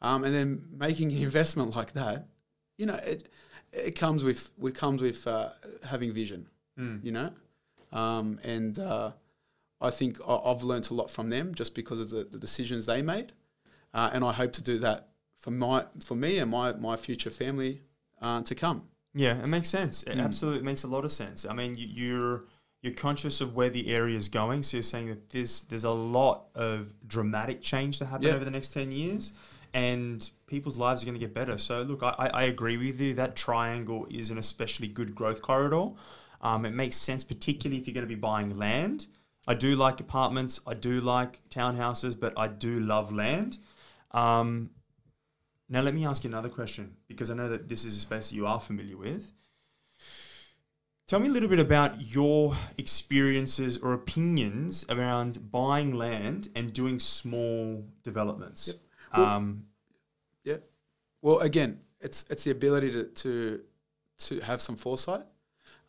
um, 0.00 0.24
and 0.24 0.34
then 0.34 0.64
making 0.70 1.12
an 1.12 1.18
investment 1.22 1.76
like 1.76 1.92
that, 1.92 2.28
you 2.76 2.86
know, 2.86 2.94
it, 2.96 3.28
it 3.72 3.98
comes 3.98 4.22
with 4.24 4.50
it 4.62 4.74
comes 4.74 5.00
with 5.00 5.26
uh, 5.26 5.50
having 5.84 6.12
vision, 6.12 6.48
mm. 6.78 7.04
you 7.04 7.12
know, 7.12 7.30
um, 7.92 8.38
and 8.42 8.78
uh, 8.78 9.12
I 9.80 9.90
think 9.90 10.18
I've 10.26 10.62
learned 10.62 10.90
a 10.90 10.94
lot 10.94 11.10
from 11.10 11.30
them 11.30 11.54
just 11.54 11.74
because 11.74 12.00
of 12.00 12.10
the, 12.10 12.24
the 12.24 12.38
decisions 12.38 12.86
they 12.86 13.02
made, 13.02 13.32
uh, 13.94 14.10
and 14.12 14.24
I 14.24 14.32
hope 14.32 14.52
to 14.54 14.62
do 14.62 14.78
that 14.78 15.08
for 15.38 15.50
my 15.50 15.84
for 16.04 16.14
me 16.14 16.38
and 16.38 16.50
my 16.50 16.72
my 16.72 16.96
future 16.96 17.30
family 17.30 17.82
uh, 18.22 18.42
to 18.42 18.54
come. 18.54 18.88
Yeah, 19.14 19.42
it 19.42 19.46
makes 19.46 19.68
sense. 19.68 20.02
It 20.02 20.16
mm. 20.16 20.24
absolutely 20.24 20.62
makes 20.62 20.84
a 20.84 20.88
lot 20.88 21.04
of 21.04 21.10
sense. 21.10 21.46
I 21.46 21.54
mean, 21.54 21.74
you, 21.74 21.86
you're 21.86 22.44
You're 22.82 22.94
conscious 22.94 23.40
of 23.40 23.56
where 23.56 23.70
the 23.70 23.88
area 23.94 24.16
is 24.16 24.28
going, 24.28 24.62
so 24.62 24.76
you're 24.76 24.82
saying 24.94 25.08
that 25.08 25.30
there's 25.30 25.62
there's 25.68 25.84
a 25.84 25.96
lot 26.18 26.48
of 26.54 26.92
dramatic 27.06 27.60
change 27.62 27.98
to 27.98 28.04
happen 28.06 28.26
Yeah. 28.26 28.36
over 28.36 28.44
the 28.44 28.50
next 28.50 28.72
ten 28.72 28.92
years, 28.92 29.32
and 29.76 30.30
people's 30.46 30.78
lives 30.78 31.02
are 31.02 31.04
going 31.04 31.20
to 31.20 31.20
get 31.20 31.34
better. 31.34 31.58
So 31.58 31.82
look, 31.82 32.02
I, 32.02 32.30
I 32.32 32.42
agree 32.44 32.78
with 32.78 32.98
you. 32.98 33.12
That 33.12 33.36
triangle 33.36 34.06
is 34.08 34.30
an 34.30 34.38
especially 34.38 34.88
good 34.88 35.14
growth 35.14 35.42
corridor. 35.42 35.88
Um, 36.40 36.64
it 36.64 36.70
makes 36.70 36.96
sense, 36.96 37.22
particularly 37.22 37.78
if 37.78 37.86
you're 37.86 37.92
going 37.92 38.08
to 38.08 38.08
be 38.08 38.18
buying 38.18 38.56
land. 38.56 39.04
I 39.46 39.52
do 39.52 39.76
like 39.76 40.00
apartments. 40.00 40.60
I 40.66 40.72
do 40.72 41.02
like 41.02 41.46
townhouses, 41.50 42.18
but 42.18 42.32
I 42.38 42.48
do 42.48 42.80
love 42.80 43.12
land. 43.12 43.58
Um, 44.12 44.70
now, 45.68 45.82
let 45.82 45.92
me 45.92 46.06
ask 46.06 46.24
you 46.24 46.30
another 46.30 46.48
question 46.48 46.96
because 47.06 47.30
I 47.30 47.34
know 47.34 47.50
that 47.50 47.68
this 47.68 47.84
is 47.84 47.98
a 47.98 48.00
space 48.00 48.30
that 48.30 48.34
you 48.34 48.46
are 48.46 48.58
familiar 48.58 48.96
with. 48.96 49.30
Tell 51.06 51.20
me 51.20 51.28
a 51.28 51.30
little 51.30 51.50
bit 51.50 51.58
about 51.58 52.00
your 52.00 52.56
experiences 52.78 53.76
or 53.76 53.92
opinions 53.92 54.86
around 54.88 55.52
buying 55.52 55.94
land 55.94 56.48
and 56.54 56.72
doing 56.72 56.98
small 56.98 57.84
developments. 58.02 58.68
Yep. 58.68 58.76
Well- 59.14 59.26
um, 59.26 59.66
Yeah. 60.44 60.58
Well, 61.22 61.40
again, 61.40 61.80
it's 62.00 62.24
it's 62.30 62.44
the 62.44 62.50
ability 62.52 62.92
to 62.92 63.04
to 63.04 63.60
to 64.18 64.40
have 64.40 64.60
some 64.60 64.76
foresight, 64.76 65.26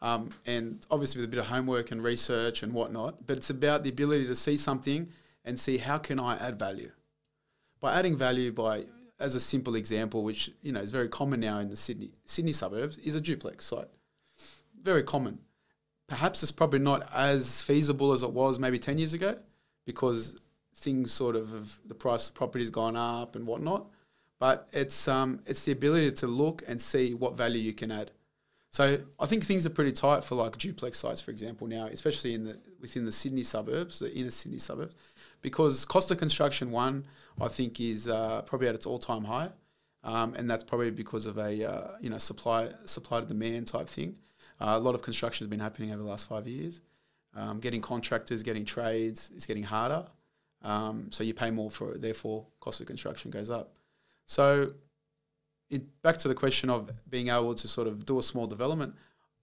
um, 0.01 0.29
and 0.45 0.86
obviously 0.89 1.21
with 1.21 1.29
a 1.29 1.31
bit 1.31 1.39
of 1.39 1.45
homework 1.47 1.91
and 1.91 2.03
research 2.03 2.63
and 2.63 2.74
whatnot. 2.74 3.25
But 3.27 3.38
it's 3.38 3.50
about 3.50 3.83
the 3.83 3.89
ability 3.89 4.27
to 4.27 4.36
see 4.36 4.57
something 4.57 5.09
and 5.45 5.59
see 5.59 5.77
how 5.77 5.97
can 5.97 6.19
I 6.19 6.36
add 6.38 6.57
value. 6.59 6.91
By 7.79 7.93
adding 7.93 8.17
value, 8.17 8.51
by 8.51 8.86
as 9.19 9.36
a 9.36 9.39
simple 9.39 9.75
example, 9.75 10.24
which 10.24 10.51
you 10.62 10.71
know 10.71 10.81
is 10.81 10.91
very 10.91 11.07
common 11.09 11.39
now 11.39 11.59
in 11.59 11.69
the 11.69 11.75
Sydney 11.77 12.12
Sydney 12.25 12.53
suburbs, 12.53 12.97
is 12.97 13.15
a 13.15 13.21
duplex 13.21 13.65
site. 13.65 13.89
Very 14.81 15.03
common. 15.03 15.39
Perhaps 16.07 16.41
it's 16.41 16.51
probably 16.51 16.79
not 16.79 17.07
as 17.13 17.62
feasible 17.62 18.12
as 18.13 18.24
it 18.24 18.31
was 18.31 18.59
maybe 18.59 18.79
ten 18.79 18.97
years 18.97 19.13
ago, 19.13 19.38
because 19.86 20.38
things 20.77 21.12
sort 21.12 21.36
of 21.36 21.79
the 21.88 21.96
price 21.96 22.29
of 22.29 22.36
property's 22.36 22.69
gone 22.69 22.96
up 22.96 23.36
and 23.36 23.46
whatnot 23.46 23.88
but 24.39 24.67
it's 24.72 25.07
um, 25.07 25.39
it's 25.46 25.65
the 25.65 25.72
ability 25.72 26.12
to 26.12 26.27
look 26.27 26.63
and 26.67 26.81
see 26.81 27.13
what 27.13 27.36
value 27.36 27.60
you 27.60 27.74
can 27.74 27.91
add. 27.91 28.12
So 28.72 29.00
I 29.19 29.25
think 29.25 29.46
things 29.46 29.65
are 29.65 29.72
pretty 29.72 29.93
tight 29.93 30.24
for 30.24 30.36
like 30.36 30.57
duplex 30.57 31.00
sites, 31.00 31.22
for 31.22 31.31
example, 31.31 31.67
now, 31.67 31.86
especially 31.86 32.34
in 32.34 32.46
the 32.46 32.60
within 32.79 33.05
the 33.05 33.12
Sydney 33.12 33.43
suburbs, 33.43 34.00
the 34.00 34.13
inner 34.13 34.29
Sydney 34.31 34.60
suburbs, 34.60 34.96
because 35.41 35.86
cost 35.86 36.12
of 36.12 36.17
construction 36.17 36.69
one 36.72 37.05
I 37.41 37.48
think 37.48 37.79
is 37.79 38.07
uh, 38.07 38.41
probably 38.43 38.67
at 38.67 38.75
its 38.75 38.86
all 38.86 39.00
time 39.00 39.24
high, 39.24 39.50
um, 40.03 40.36
and 40.36 40.50
that's 40.50 40.63
probably 40.63 40.91
because 40.91 41.25
of 41.25 41.38
a 41.38 41.67
uh, 41.67 41.91
you 42.00 42.10
know 42.10 42.19
supply 42.19 42.69
supply 42.86 43.22
to 43.22 43.25
demand 43.25 43.67
type 43.67 43.89
thing. 43.89 44.15
Uh, 44.60 44.74
a 44.75 44.79
lot 44.79 44.96
of 44.96 45.01
construction 45.01 45.46
has 45.46 45.50
been 45.50 45.60
happening 45.60 45.91
over 45.91 46.01
the 46.01 46.10
last 46.10 46.27
five 46.27 46.48
years. 46.48 46.81
Um, 47.36 47.60
getting 47.60 47.81
contractors, 47.81 48.41
getting 48.41 48.65
trades 48.65 49.31
is 49.36 49.46
getting 49.46 49.63
harder. 49.63 50.05
Um, 50.63 51.11
so 51.11 51.23
you 51.23 51.33
pay 51.33 51.51
more 51.51 51.69
for 51.69 51.93
it, 51.93 52.01
therefore 52.01 52.45
cost 52.59 52.81
of 52.81 52.87
construction 52.87 53.31
goes 53.31 53.49
up. 53.49 53.73
So, 54.25 54.73
it, 55.69 56.01
back 56.01 56.17
to 56.17 56.27
the 56.27 56.35
question 56.35 56.69
of 56.69 56.91
being 57.09 57.29
able 57.29 57.53
to 57.55 57.67
sort 57.67 57.87
of 57.87 58.05
do 58.05 58.19
a 58.19 58.23
small 58.23 58.47
development, 58.47 58.95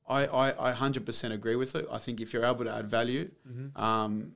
I, 0.08 0.26
I, 0.26 0.70
I 0.70 0.72
100% 0.74 1.32
agree 1.32 1.56
with 1.56 1.74
it. 1.76 1.86
I 1.90 1.98
think 1.98 2.20
if 2.20 2.32
you're 2.32 2.44
able 2.44 2.64
to 2.64 2.74
add 2.74 2.88
value 2.88 3.30
um, 3.76 4.32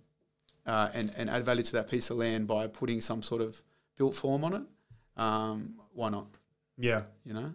uh, 0.67 0.89
and, 0.95 1.13
and 1.17 1.29
add 1.29 1.45
value 1.45 1.63
to 1.63 1.73
that 1.73 1.91
piece 1.91 2.11
of 2.11 2.17
land 2.17 2.47
by 2.47 2.67
putting 2.67 3.01
some 3.01 3.23
sort 3.23 3.43
of 3.43 3.63
built 3.97 4.15
form 4.15 4.45
on 4.45 4.55
it, 4.55 4.63
um, 5.21 5.75
why 5.93 6.09
not? 6.09 6.27
yeah. 6.79 7.03
You 7.25 7.35
know? 7.35 7.53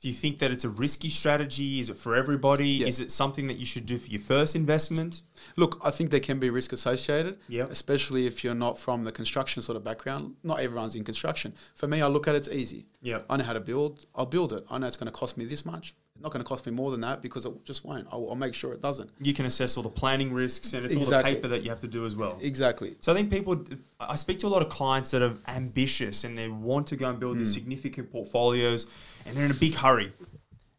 Do 0.00 0.08
you 0.08 0.14
think 0.14 0.38
that 0.38 0.50
it's 0.50 0.64
a 0.64 0.68
risky 0.70 1.10
strategy? 1.10 1.78
Is 1.78 1.90
it 1.90 1.98
for 1.98 2.14
everybody? 2.14 2.66
Yeah. 2.68 2.86
Is 2.86 3.00
it 3.00 3.10
something 3.10 3.46
that 3.48 3.58
you 3.58 3.66
should 3.66 3.84
do 3.84 3.98
for 3.98 4.08
your 4.08 4.22
first 4.22 4.56
investment? 4.56 5.20
Look, 5.56 5.78
I 5.84 5.90
think 5.90 6.10
there 6.10 6.20
can 6.20 6.38
be 6.38 6.48
risk 6.48 6.72
associated, 6.72 7.38
Yep. 7.48 7.70
especially 7.70 8.26
if 8.26 8.42
you're 8.42 8.54
not 8.54 8.78
from 8.78 9.04
the 9.04 9.12
construction 9.12 9.60
sort 9.60 9.76
of 9.76 9.84
background. 9.84 10.36
Not 10.42 10.60
everyone's 10.60 10.94
in 10.94 11.04
construction. 11.04 11.52
For 11.74 11.86
me, 11.86 12.00
I 12.00 12.06
look 12.06 12.26
at 12.26 12.34
it, 12.34 12.38
it's 12.38 12.48
easy. 12.48 12.86
Yep. 13.02 13.26
I 13.28 13.36
know 13.36 13.44
how 13.44 13.52
to 13.52 13.60
build. 13.60 14.06
I'll 14.14 14.24
build 14.24 14.54
it. 14.54 14.64
I 14.70 14.78
know 14.78 14.86
it's 14.86 14.96
going 14.96 15.12
to 15.12 15.18
cost 15.18 15.36
me 15.36 15.44
this 15.44 15.66
much. 15.66 15.94
Not 16.22 16.32
going 16.32 16.42
to 16.44 16.48
cost 16.48 16.66
me 16.66 16.72
more 16.72 16.90
than 16.90 17.00
that 17.00 17.22
because 17.22 17.46
it 17.46 17.64
just 17.64 17.84
won't. 17.84 18.06
I'll, 18.12 18.28
I'll 18.28 18.34
make 18.34 18.52
sure 18.52 18.72
it 18.74 18.82
doesn't. 18.82 19.10
You 19.20 19.32
can 19.32 19.46
assess 19.46 19.76
all 19.76 19.82
the 19.82 19.88
planning 19.88 20.32
risks 20.32 20.74
and 20.74 20.84
it's 20.84 20.94
all 20.94 21.04
the 21.04 21.22
paper 21.22 21.48
that 21.48 21.62
you 21.62 21.70
have 21.70 21.80
to 21.80 21.88
do 21.88 22.04
as 22.04 22.14
well. 22.14 22.38
Exactly. 22.42 22.96
So 23.00 23.12
I 23.12 23.14
think 23.14 23.30
people, 23.30 23.64
I 23.98 24.16
speak 24.16 24.38
to 24.40 24.46
a 24.46 24.48
lot 24.50 24.60
of 24.60 24.68
clients 24.68 25.10
that 25.12 25.22
are 25.22 25.34
ambitious 25.48 26.24
and 26.24 26.36
they 26.36 26.48
want 26.48 26.86
to 26.88 26.96
go 26.96 27.08
and 27.08 27.18
build 27.18 27.36
Hmm. 27.36 27.40
these 27.40 27.52
significant 27.54 28.10
portfolios 28.12 28.86
and 29.24 29.36
they're 29.36 29.46
in 29.46 29.50
a 29.50 29.54
big 29.54 29.74
hurry. 29.74 30.12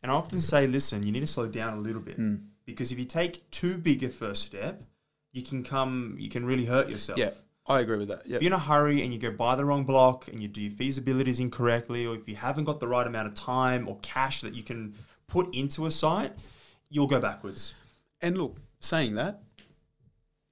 And 0.04 0.12
I 0.12 0.16
often 0.16 0.40
say, 0.40 0.68
listen, 0.68 1.06
you 1.06 1.12
need 1.12 1.22
to 1.22 1.28
slow 1.28 1.48
down 1.48 1.78
a 1.78 1.82
little 1.82 2.02
bit 2.02 2.16
Hmm. 2.18 2.36
because 2.66 2.92
if 2.92 3.00
you 3.00 3.06
take 3.06 3.50
too 3.52 3.78
big 3.78 4.04
a 4.04 4.10
first 4.10 4.44
step, 4.44 4.84
you 5.32 5.42
can 5.42 5.64
come, 5.64 6.18
you 6.20 6.30
can 6.30 6.46
really 6.46 6.66
hurt 6.66 6.90
yourself. 6.90 7.18
Yeah, 7.18 7.32
I 7.66 7.80
agree 7.80 7.98
with 7.98 8.10
that. 8.10 8.28
Yeah. 8.28 8.36
If 8.36 8.42
you're 8.44 8.50
in 8.50 8.54
a 8.54 8.60
hurry 8.60 9.02
and 9.02 9.14
you 9.14 9.20
go 9.20 9.32
buy 9.32 9.56
the 9.56 9.64
wrong 9.66 9.86
block 9.86 10.28
and 10.28 10.42
you 10.42 10.48
do 10.48 10.62
your 10.62 10.72
feasibilities 10.72 11.40
incorrectly, 11.40 12.06
or 12.06 12.16
if 12.16 12.28
you 12.28 12.36
haven't 12.36 12.66
got 12.66 12.80
the 12.80 12.88
right 12.88 13.08
amount 13.08 13.28
of 13.28 13.34
time 13.34 13.88
or 13.88 13.98
cash 14.02 14.42
that 14.42 14.54
you 14.54 14.62
can 14.64 14.94
put 15.32 15.56
into 15.56 15.86
a 15.86 15.92
site, 15.92 16.34
you'll 16.90 17.08
go 17.08 17.20
backwards. 17.20 17.74
And 18.22 18.38
look, 18.38 18.58
saying 18.82 19.16
that, 19.16 19.42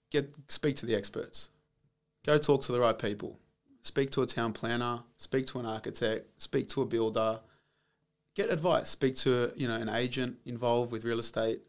get 0.10 0.34
speak 0.48 0.78
to 0.78 0.86
the 0.86 0.96
experts. 0.96 1.50
Go 2.26 2.38
talk 2.38 2.62
to 2.64 2.72
the 2.72 2.80
right 2.80 2.98
people. 2.98 3.38
Speak 3.82 4.10
to 4.12 4.22
a 4.22 4.26
town 4.26 4.54
planner. 4.54 5.02
Speak 5.18 5.46
to 5.48 5.60
an 5.60 5.66
architect. 5.66 6.42
Speak 6.42 6.70
to 6.70 6.82
a 6.82 6.86
builder. 6.86 7.42
Get 8.36 8.50
advice. 8.50 8.90
Speak 8.90 9.16
to 9.18 9.52
you 9.56 9.68
know 9.68 9.76
an 9.76 9.90
agent 9.90 10.38
involved 10.46 10.92
with 10.92 11.04
real 11.04 11.20
estate. 11.20 11.60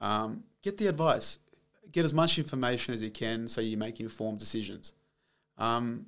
Um, 0.00 0.44
get 0.62 0.76
the 0.76 0.86
advice. 0.86 1.38
Get 1.90 2.04
as 2.04 2.12
much 2.12 2.38
information 2.38 2.94
as 2.94 3.02
you 3.02 3.10
can 3.10 3.48
so 3.48 3.60
you 3.60 3.76
make 3.78 4.00
informed 4.00 4.38
decisions. 4.38 4.92
Um, 5.56 6.06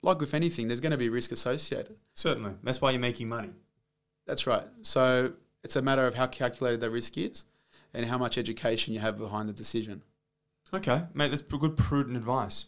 like 0.00 0.20
with 0.20 0.32
anything, 0.32 0.68
there's 0.68 0.80
going 0.80 0.92
to 0.92 0.98
be 0.98 1.08
risk 1.08 1.32
associated. 1.32 1.96
Certainly. 2.14 2.54
That's 2.62 2.80
why 2.80 2.92
you're 2.92 3.00
making 3.00 3.28
money. 3.28 3.50
That's 4.26 4.46
right. 4.46 4.64
So 4.82 5.32
it's 5.64 5.76
a 5.76 5.82
matter 5.82 6.06
of 6.06 6.14
how 6.14 6.26
calculated 6.26 6.80
the 6.80 6.90
risk 6.90 7.16
is 7.16 7.44
and 7.94 8.06
how 8.06 8.18
much 8.18 8.38
education 8.38 8.94
you 8.94 9.00
have 9.00 9.18
behind 9.18 9.48
the 9.48 9.52
decision. 9.52 10.02
Okay, 10.74 11.04
mate, 11.12 11.28
that's 11.28 11.42
good, 11.42 11.76
prudent 11.76 12.16
advice. 12.16 12.66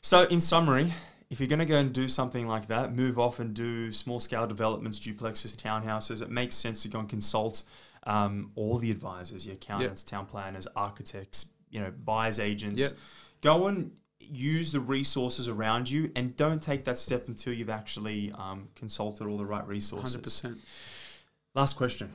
So, 0.00 0.22
in 0.24 0.40
summary, 0.40 0.92
if 1.30 1.40
you're 1.40 1.48
going 1.48 1.58
to 1.58 1.64
go 1.64 1.76
and 1.76 1.92
do 1.92 2.06
something 2.06 2.46
like 2.46 2.68
that, 2.68 2.94
move 2.94 3.18
off 3.18 3.40
and 3.40 3.54
do 3.54 3.90
small 3.92 4.20
scale 4.20 4.46
developments, 4.46 5.00
duplexes, 5.00 5.56
townhouses, 5.56 6.22
it 6.22 6.30
makes 6.30 6.54
sense 6.54 6.82
to 6.82 6.88
go 6.88 7.00
and 7.00 7.08
consult 7.08 7.64
um, 8.04 8.52
all 8.54 8.78
the 8.78 8.90
advisors, 8.90 9.44
your 9.44 9.56
accountants, 9.56 10.04
town 10.04 10.26
planners, 10.26 10.68
architects, 10.76 11.46
you 11.70 11.80
know, 11.80 11.90
buyers 12.04 12.38
agents. 12.38 12.80
Yep. 12.80 12.92
Go 13.40 13.66
and 13.66 13.92
use 14.20 14.72
the 14.72 14.80
resources 14.80 15.48
around 15.48 15.90
you 15.90 16.10
and 16.14 16.36
don't 16.36 16.62
take 16.62 16.84
that 16.84 16.98
step 16.98 17.28
until 17.28 17.52
you've 17.52 17.70
actually 17.70 18.32
um, 18.38 18.68
consulted 18.74 19.26
all 19.26 19.36
the 19.36 19.44
right 19.44 19.66
resources. 19.66 20.16
100%. 20.16 20.56
Last 21.54 21.76
question, 21.76 22.10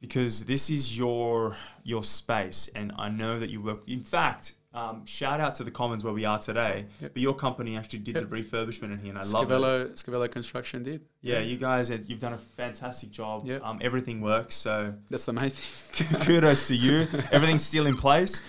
because 0.00 0.44
this 0.46 0.70
is 0.70 0.96
your 0.98 1.56
your 1.84 2.02
space, 2.02 2.68
and 2.74 2.92
I 2.98 3.08
know 3.08 3.38
that 3.38 3.48
you 3.48 3.62
work. 3.62 3.82
In 3.88 4.02
fact, 4.02 4.54
um, 4.74 5.06
shout 5.06 5.38
out 5.40 5.54
to 5.54 5.64
the 5.64 5.70
Commons 5.70 6.02
where 6.02 6.12
we 6.12 6.24
are 6.24 6.40
today. 6.40 6.86
Yep. 7.00 7.12
But 7.14 7.22
your 7.22 7.34
company 7.34 7.76
actually 7.76 8.00
did 8.00 8.16
Yep. 8.16 8.28
the 8.28 8.36
refurbishment 8.42 8.92
in 8.92 8.98
here, 8.98 9.10
and 9.10 9.18
I 9.18 9.22
love 9.24 9.44
it. 9.44 9.54
Scavello, 9.54 9.92
Scavello 9.92 10.28
Construction 10.30 10.82
did. 10.82 11.02
Yeah, 11.22 11.38
you 11.38 11.56
guys, 11.56 11.90
you've 12.08 12.18
done 12.20 12.32
a 12.32 12.38
fantastic 12.38 13.12
job. 13.12 13.42
Yep. 13.46 13.62
Um, 13.64 13.78
everything 13.80 14.20
works, 14.20 14.56
so 14.56 14.94
That's 15.08 15.28
amazing. 15.28 15.64
kudos 16.22 16.66
to 16.66 16.74
you. 16.74 17.06
Everything's 17.30 17.64
still 17.64 17.86
in 17.86 17.96
place. 17.96 18.40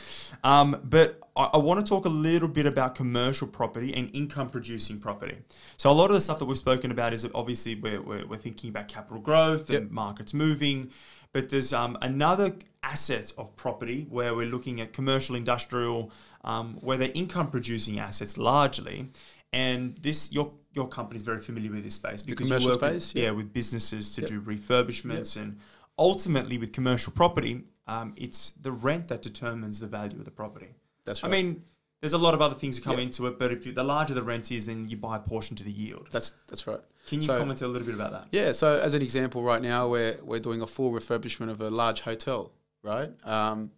Um, 0.44 0.82
but 0.84 1.20
I, 1.38 1.44
I 1.54 1.58
want 1.58 1.86
to 1.86 1.88
talk 1.88 2.06
a 2.06 2.10
little 2.10 2.48
bit 2.48 2.66
about 2.66 2.96
commercial 2.96 3.48
property 3.48 3.94
and 3.94 4.14
income 4.14 4.50
producing 4.50 5.00
property. 5.00 5.38
So, 5.78 5.90
a 5.90 5.94
lot 5.94 6.10
of 6.10 6.16
the 6.16 6.22
stuff 6.22 6.40
that 6.40 6.46
we've 6.46 6.58
spoken 6.58 6.92
about 6.92 7.14
is 7.14 7.22
that 7.22 7.32
obviously 7.36 7.76
we're, 7.76 8.02
we're, 8.02 8.26
we're 8.26 8.38
thinking 8.38 8.70
about 8.70 8.88
capital 8.88 9.20
growth 9.22 9.70
and 9.70 9.84
Yep. 9.86 9.92
markets 9.92 10.34
moving. 10.34 10.92
But 11.34 11.50
there's 11.50 11.72
um, 11.74 11.98
another 12.02 12.54
asset 12.84 13.32
of 13.38 13.56
property 13.56 14.08
where 14.10 14.34
we're 14.34 14.48
looking 14.48 14.82
at 14.82 14.94
commercial, 14.94 15.36
industrial, 15.36 16.12
um, 16.44 16.76
where 16.82 16.98
they're 16.98 17.12
income 17.14 17.52
producing 17.52 18.00
assets 18.00 18.38
largely. 18.38 19.12
And 19.54 19.96
this, 19.98 20.32
your 20.32 20.52
your 20.74 20.88
company 20.88 21.18
is 21.18 21.24
very 21.24 21.42
familiar 21.42 21.72
with 21.72 21.84
this 21.84 21.96
space 21.96 22.22
because 22.22 22.48
commercial 22.48 22.70
you 22.72 22.76
work 22.76 22.82
with- 22.82 23.04
space, 23.04 23.16
yeah, 23.16 23.26
yeah. 23.26 23.32
with 23.32 23.52
businesses 23.54 24.14
to 24.16 24.22
Yep. 24.22 24.30
do 24.30 24.42
refurbishments 24.42 25.36
and 25.42 25.58
ultimately 25.98 26.58
with 26.58 26.72
commercial 26.72 27.12
property, 27.14 27.64
um, 27.88 28.14
it's 28.16 28.52
the 28.52 28.72
rent 28.72 29.08
that 29.08 29.22
determines 29.22 29.80
the 29.80 29.88
value 29.88 30.18
of 30.20 30.26
the 30.26 30.32
property. 30.32 30.68
That's 31.08 31.24
I 31.24 31.28
mean, 31.28 31.64
there's 32.02 32.14
a 32.14 32.18
lot 32.20 32.34
of 32.36 32.42
other 32.42 32.54
things 32.56 32.76
that 32.78 32.84
come 32.84 32.98
Yeah. 32.98 33.06
into 33.06 33.26
it, 33.28 33.40
but 33.40 33.52
if 33.52 33.66
you, 33.66 33.72
the 33.74 33.84
larger 33.84 34.14
the 34.14 34.22
rent 34.24 34.52
is, 34.52 34.68
then 34.68 34.88
you 34.88 34.98
buy 34.98 35.16
a 35.18 35.20
portion 35.20 35.56
to 35.58 35.64
the 35.64 35.72
yield. 35.72 36.08
that's 36.12 36.32
that's 36.48 36.68
right. 36.68 36.80
Can 37.08 37.18
you 37.22 37.28
So- 37.28 37.38
comment 37.40 37.62
a 37.62 37.68
little 37.68 37.86
bit 37.88 37.96
about 37.96 38.12
that? 38.12 38.28
Yeah. 38.32 38.52
So 38.52 38.80
as 38.80 38.94
an 38.94 39.02
example, 39.02 39.42
right 39.42 39.62
now 39.62 39.88
we're 39.90 40.20
we're 40.24 40.40
doing 40.40 40.62
a 40.62 40.68
full 40.68 40.92
refurbishment 40.92 41.50
of 41.50 41.60
a 41.62 41.70
large 41.72 42.02
hotel. 42.02 42.52
Right. 42.84 43.12
Um, 43.26 43.72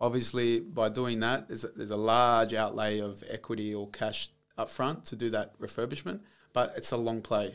obviously, 0.00 0.60
by 0.60 0.88
doing 0.88 1.20
that, 1.20 1.48
there's 1.48 1.64
a, 1.64 1.68
there's 1.68 1.90
a 1.90 1.96
large 1.96 2.54
outlay 2.54 3.00
of 3.00 3.24
equity 3.28 3.74
or 3.74 3.88
cash 3.90 4.30
up 4.56 4.70
front 4.70 5.04
to 5.06 5.16
do 5.16 5.28
that 5.30 5.58
refurbishment, 5.58 6.20
but 6.52 6.72
it's 6.76 6.92
a 6.92 6.96
long 6.96 7.20
play. 7.22 7.54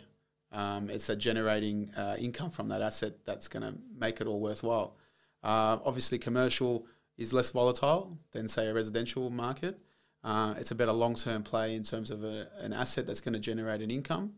Um, 0.52 0.90
it's 0.90 1.08
a 1.10 1.16
generating 1.16 1.92
uh, 1.96 2.18
income 2.20 2.50
from 2.50 2.68
that 2.70 2.82
asset 2.82 3.14
that's 3.26 3.48
going 3.48 3.64
to 3.64 3.74
make 3.98 4.20
it 4.22 4.28
all 4.28 4.40
worthwhile. 4.42 4.98
Uh, 5.44 5.78
obviously, 5.86 6.18
commercial 6.20 6.86
is 7.18 7.34
less 7.34 7.50
volatile 7.52 8.18
than 8.32 8.48
say 8.48 8.68
a 8.68 8.74
residential 8.74 9.30
market. 9.30 9.80
Uh, 10.24 10.54
it's 10.58 10.72
a 10.72 10.76
better 10.76 10.92
long 10.92 11.16
term 11.16 11.42
play 11.44 11.76
in 11.76 11.84
terms 11.84 12.12
of 12.12 12.24
a, 12.24 12.48
an 12.60 12.74
asset 12.74 13.08
that's 13.08 13.22
going 13.22 13.34
to 13.34 13.40
generate 13.40 13.82
an 13.82 13.90
income. 13.92 14.34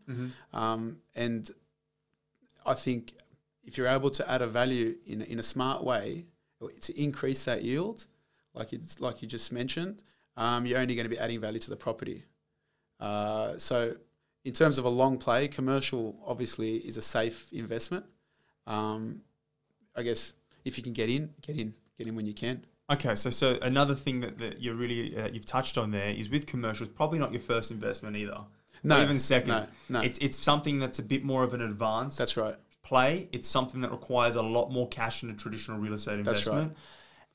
Um, 0.54 0.98
and 1.16 1.50
I 2.66 2.74
think 2.74 3.14
if 3.66 3.78
you're 3.78 3.88
able 3.88 4.10
to 4.12 4.30
add 4.30 4.42
a 4.42 4.48
value 4.48 4.96
in, 5.06 5.22
a- 5.22 5.26
in 5.26 5.40
a 5.40 5.44
smart 5.44 5.84
way 5.84 6.26
to 6.82 7.02
increase 7.02 7.44
that 7.46 7.64
yield, 7.64 8.06
like 8.54 8.72
it's 8.72 9.00
like 9.02 9.22
you 9.22 9.28
just 9.28 9.52
mentioned, 9.52 10.02
um, 10.38 10.66
you're 10.66 10.80
only 10.80 10.96
going 10.96 11.04
to 11.06 11.10
be 11.10 11.20
adding 11.20 11.42
value 11.42 11.60
to 11.60 11.70
the 11.70 11.76
property. 11.76 12.24
Uh, 13.00 13.58
so, 13.58 13.96
in 14.46 14.54
terms 14.54 14.78
of 14.78 14.86
a 14.86 14.90
long 14.90 15.18
play, 15.18 15.48
commercial 15.48 16.16
obviously 16.26 16.76
is 16.78 16.96
a 16.98 17.02
safe 17.02 17.52
investment. 17.52 18.06
Um, 18.68 19.22
I 19.96 20.04
guess 20.04 20.34
if 20.66 20.78
you 20.78 20.84
can 20.84 20.94
get 20.94 21.10
in, 21.10 21.34
get 21.42 21.58
in, 21.58 21.74
get 21.98 22.08
in 22.08 22.16
when 22.16 22.26
you 22.26 22.34
can. 22.34 22.66
Okay, 22.92 23.16
so 23.16 23.30
so 23.30 23.58
another 23.62 23.96
thing 23.96 24.20
that, 24.22 24.38
that 24.40 24.62
you're 24.62 24.76
really 24.76 25.18
uh, 25.18 25.30
you've 25.32 25.46
touched 25.46 25.78
on 25.78 25.92
there 25.92 26.10
is 26.10 26.30
with 26.30 26.46
commercials, 26.46 26.90
probably 26.90 27.20
not 27.20 27.32
your 27.32 27.42
first 27.42 27.72
investment 27.72 28.16
either. 28.16 28.38
No, 28.86 28.96
Not 28.98 29.04
even 29.04 29.18
second. 29.18 29.50
no, 29.50 29.68
no. 29.90 30.00
It's 30.02 30.20
it's 30.20 30.38
something 30.38 30.80
that's 30.80 31.00
a 31.00 31.04
bit 31.04 31.24
more 31.24 31.44
of 31.44 31.54
an 31.54 31.62
advanced 31.62 32.18
That's 32.18 32.36
right. 32.36 32.56
play. 32.84 33.30
It's 33.32 33.48
something 33.48 33.80
that 33.82 33.92
requires 33.92 34.36
a 34.36 34.42
lot 34.42 34.72
more 34.72 34.88
cash 34.90 35.22
than 35.22 35.30
a 35.30 35.34
traditional 35.34 35.78
real 35.78 35.94
estate 35.94 36.22
That's 36.24 36.46
right. 36.48 36.54
investment. 36.58 36.78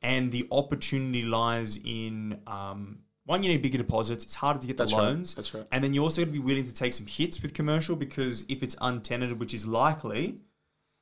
And 0.03 0.31
the 0.31 0.47
opportunity 0.53 1.23
lies 1.23 1.81
in 1.83 2.39
um, 2.47 2.99
one, 3.25 3.43
you 3.43 3.49
need 3.49 3.63
bigger 3.63 3.79
deposits. 3.79 4.25
It's 4.25 4.35
harder 4.35 4.61
to 4.61 4.67
get 4.67 4.77
That's 4.77 4.91
the 4.91 4.97
right. 4.97 5.03
loans. 5.05 5.35
That's 5.35 5.53
right. 5.55 5.67
And 5.73 5.83
then 5.83 5.93
you're 5.93 6.05
also 6.05 6.23
got 6.23 6.27
to 6.27 6.33
be 6.33 6.39
willing 6.39 6.65
to 6.65 6.73
take 6.75 6.93
some 6.93 7.07
hits 7.07 7.43
with 7.43 7.53
commercial 7.53 7.97
because 7.97 8.45
if 8.49 8.63
it's 8.63 8.77
untenanted, 8.81 9.41
which 9.41 9.53
is 9.55 9.67
likely, 9.67 10.39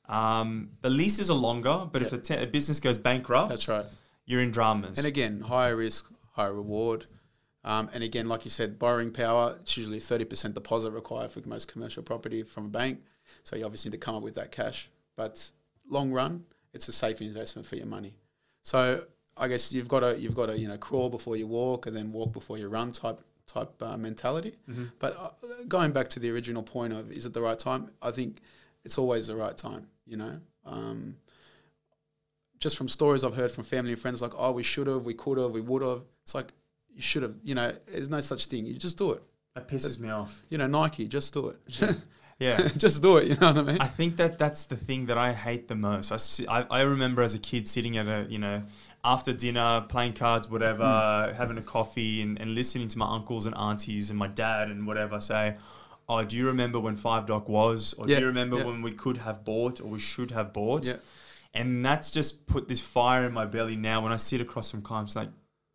um, 0.09 0.71
the 0.83 0.91
leases 0.91 1.31
are 1.31 1.37
longer. 1.37 1.89
But 1.91 2.03
if 2.03 2.13
Yeah. 2.13 2.19
a, 2.19 2.21
te- 2.23 2.43
a 2.43 2.47
business 2.47 2.81
goes 2.81 2.99
bankrupt, 2.99 3.49
That's 3.49 3.69
right. 3.69 3.87
you're 4.25 4.41
in 4.41 4.51
dramas. 4.51 4.99
And 4.99 5.07
again, 5.07 5.41
higher 5.41 5.77
risk, 5.77 6.11
higher 6.33 6.53
reward. 6.55 7.07
Um, 7.65 7.91
and 7.93 8.05
again, 8.05 8.29
like 8.29 8.45
you 8.45 8.51
said, 8.51 8.79
borrowing 8.79 9.11
power, 9.13 9.57
it's 9.61 9.77
usually 9.77 9.99
30% 9.99 10.55
deposit 10.55 10.93
required 10.93 11.33
for 11.33 11.41
most 11.47 11.67
commercial 11.67 12.03
property 12.03 12.43
from 12.45 12.67
a 12.67 12.69
bank. 12.69 13.01
So 13.43 13.57
you 13.57 13.65
obviously 13.65 13.91
need 13.91 14.01
to 14.01 14.05
come 14.05 14.15
up 14.15 14.23
with 14.23 14.37
that 14.37 14.53
cash. 14.53 14.89
But 15.17 15.51
long 15.89 16.13
run, 16.13 16.45
it's 16.73 16.87
a 16.89 16.93
safe 16.93 17.21
investment 17.21 17.67
for 17.67 17.75
your 17.77 17.87
money. 17.87 18.15
So 18.63 19.03
I 19.37 19.49
guess 19.49 19.73
you've 19.73 19.89
got 19.89 20.01
to 20.01 20.19
you've 20.19 20.35
got 20.35 20.47
to 20.47 20.59
you 20.59 20.69
know 20.69 20.77
crawl 20.79 21.11
before 21.11 21.37
you 21.37 21.47
walk 21.47 21.87
and 21.87 21.97
then 21.97 22.13
walk 22.13 22.33
before 22.33 22.57
you 22.59 22.69
run 22.69 22.93
type 22.93 23.21
type 23.47 23.71
uh, 23.83 23.97
mentality. 23.97 24.55
But 24.99 25.17
uh, 25.19 25.31
going 25.69 25.93
back 25.93 26.09
to 26.09 26.21
the 26.21 26.31
original 26.31 26.63
point 26.63 26.93
of 26.93 27.11
is 27.11 27.27
it 27.27 27.33
the 27.35 27.41
right 27.43 27.59
time? 27.59 27.91
I 28.01 28.11
think 28.13 28.41
it's 28.87 28.97
always 28.99 29.27
the 29.27 29.37
right 29.37 29.57
time. 29.57 29.89
You 30.07 30.17
know, 30.17 30.41
um, 30.65 31.17
just 32.59 32.77
from 32.79 32.89
stories 32.89 33.23
I've 33.25 33.35
heard 33.35 33.51
from 33.51 33.65
family 33.65 33.93
and 33.93 34.01
friends, 34.01 34.23
like, 34.23 34.33
oh, 34.37 34.53
we 34.53 34.63
should 34.63 34.87
have, 34.87 35.03
we 35.03 35.15
could 35.15 35.37
have, 35.39 35.51
we 35.51 35.61
would 35.61 35.83
have. 35.83 36.03
It's 36.23 36.35
like, 36.35 36.53
you 36.95 37.03
should 37.03 37.23
have, 37.23 37.35
you 37.43 37.55
know, 37.55 37.73
there's 37.91 38.09
no 38.09 38.21
such 38.21 38.47
thing. 38.47 38.65
You 38.67 38.75
just 38.75 38.97
do 38.97 39.13
it. 39.13 39.23
that 39.55 39.69
pisses 39.69 39.99
me 39.99 40.09
off. 40.09 40.43
You 40.49 40.59
know, 40.59 40.67
Nike, 40.67 41.07
just 41.09 41.35
do 41.35 41.49
it. 41.49 41.97
Yeah. 42.39 42.69
just 42.77 43.03
do 43.03 43.17
it, 43.17 43.29
you 43.29 43.37
know 43.37 43.53
what 43.53 43.59
I 43.59 43.63
mean? 43.63 43.79
I 43.81 43.87
think 43.87 44.17
that 44.19 44.39
that's 44.39 44.65
the 44.65 44.77
thing 44.77 45.07
that 45.07 45.19
I 45.19 45.33
hate 45.33 45.69
the 45.69 45.75
most. 45.75 46.13
I, 46.13 46.61
I, 46.61 46.67
I 46.71 46.81
remember 46.83 47.23
as 47.23 47.35
a 47.35 47.39
kid 47.39 47.67
sitting 47.67 47.97
at 47.97 48.07
a, 48.07 48.27
you 48.29 48.39
know, 48.39 48.63
after 49.05 49.33
dinner, 49.33 49.85
playing 49.89 50.13
cards, 50.15 50.49
whatever, 50.51 50.85
Hmm. 50.85 51.35
having 51.37 51.59
a 51.59 51.63
coffee 51.63 52.23
and, 52.23 52.41
and 52.41 52.55
listening 52.55 52.89
to 52.89 52.99
my 52.99 53.09
uncles 53.15 53.47
and 53.47 53.57
aunties 53.57 54.11
and 54.11 54.19
my 54.19 54.29
dad 54.29 54.69
and 54.71 54.87
whatever 54.87 55.19
say, 55.21 55.57
oh, 56.09 56.25
do 56.25 56.37
you 56.37 56.47
remember 56.47 56.79
when 56.79 56.97
Five 56.97 57.27
Dock 57.27 57.49
was? 57.49 57.95
Or 57.95 58.07
Yeah, 58.09 58.17
do 58.17 58.21
you 58.23 58.27
remember 58.29 58.59
yeah. 58.59 58.65
when 58.65 58.83
we 58.83 58.93
could 58.93 59.19
have 59.19 59.45
bought 59.45 59.81
or 59.81 59.87
we 59.87 59.99
should 60.01 60.31
have 60.31 60.53
bought? 60.53 60.87
Yeah. 60.87 60.97
And 61.55 61.85
that's 61.85 62.11
just 62.11 62.47
put 62.47 62.69
this 62.69 62.81
fire 62.81 63.25
in 63.25 63.33
my 63.33 63.47
belly 63.47 63.77
now 63.77 64.03
when 64.03 64.13
I 64.13 64.17
sit 64.17 64.41
across 64.41 64.71
from 64.71 64.83
clients 64.83 65.17
like, 65.17 65.31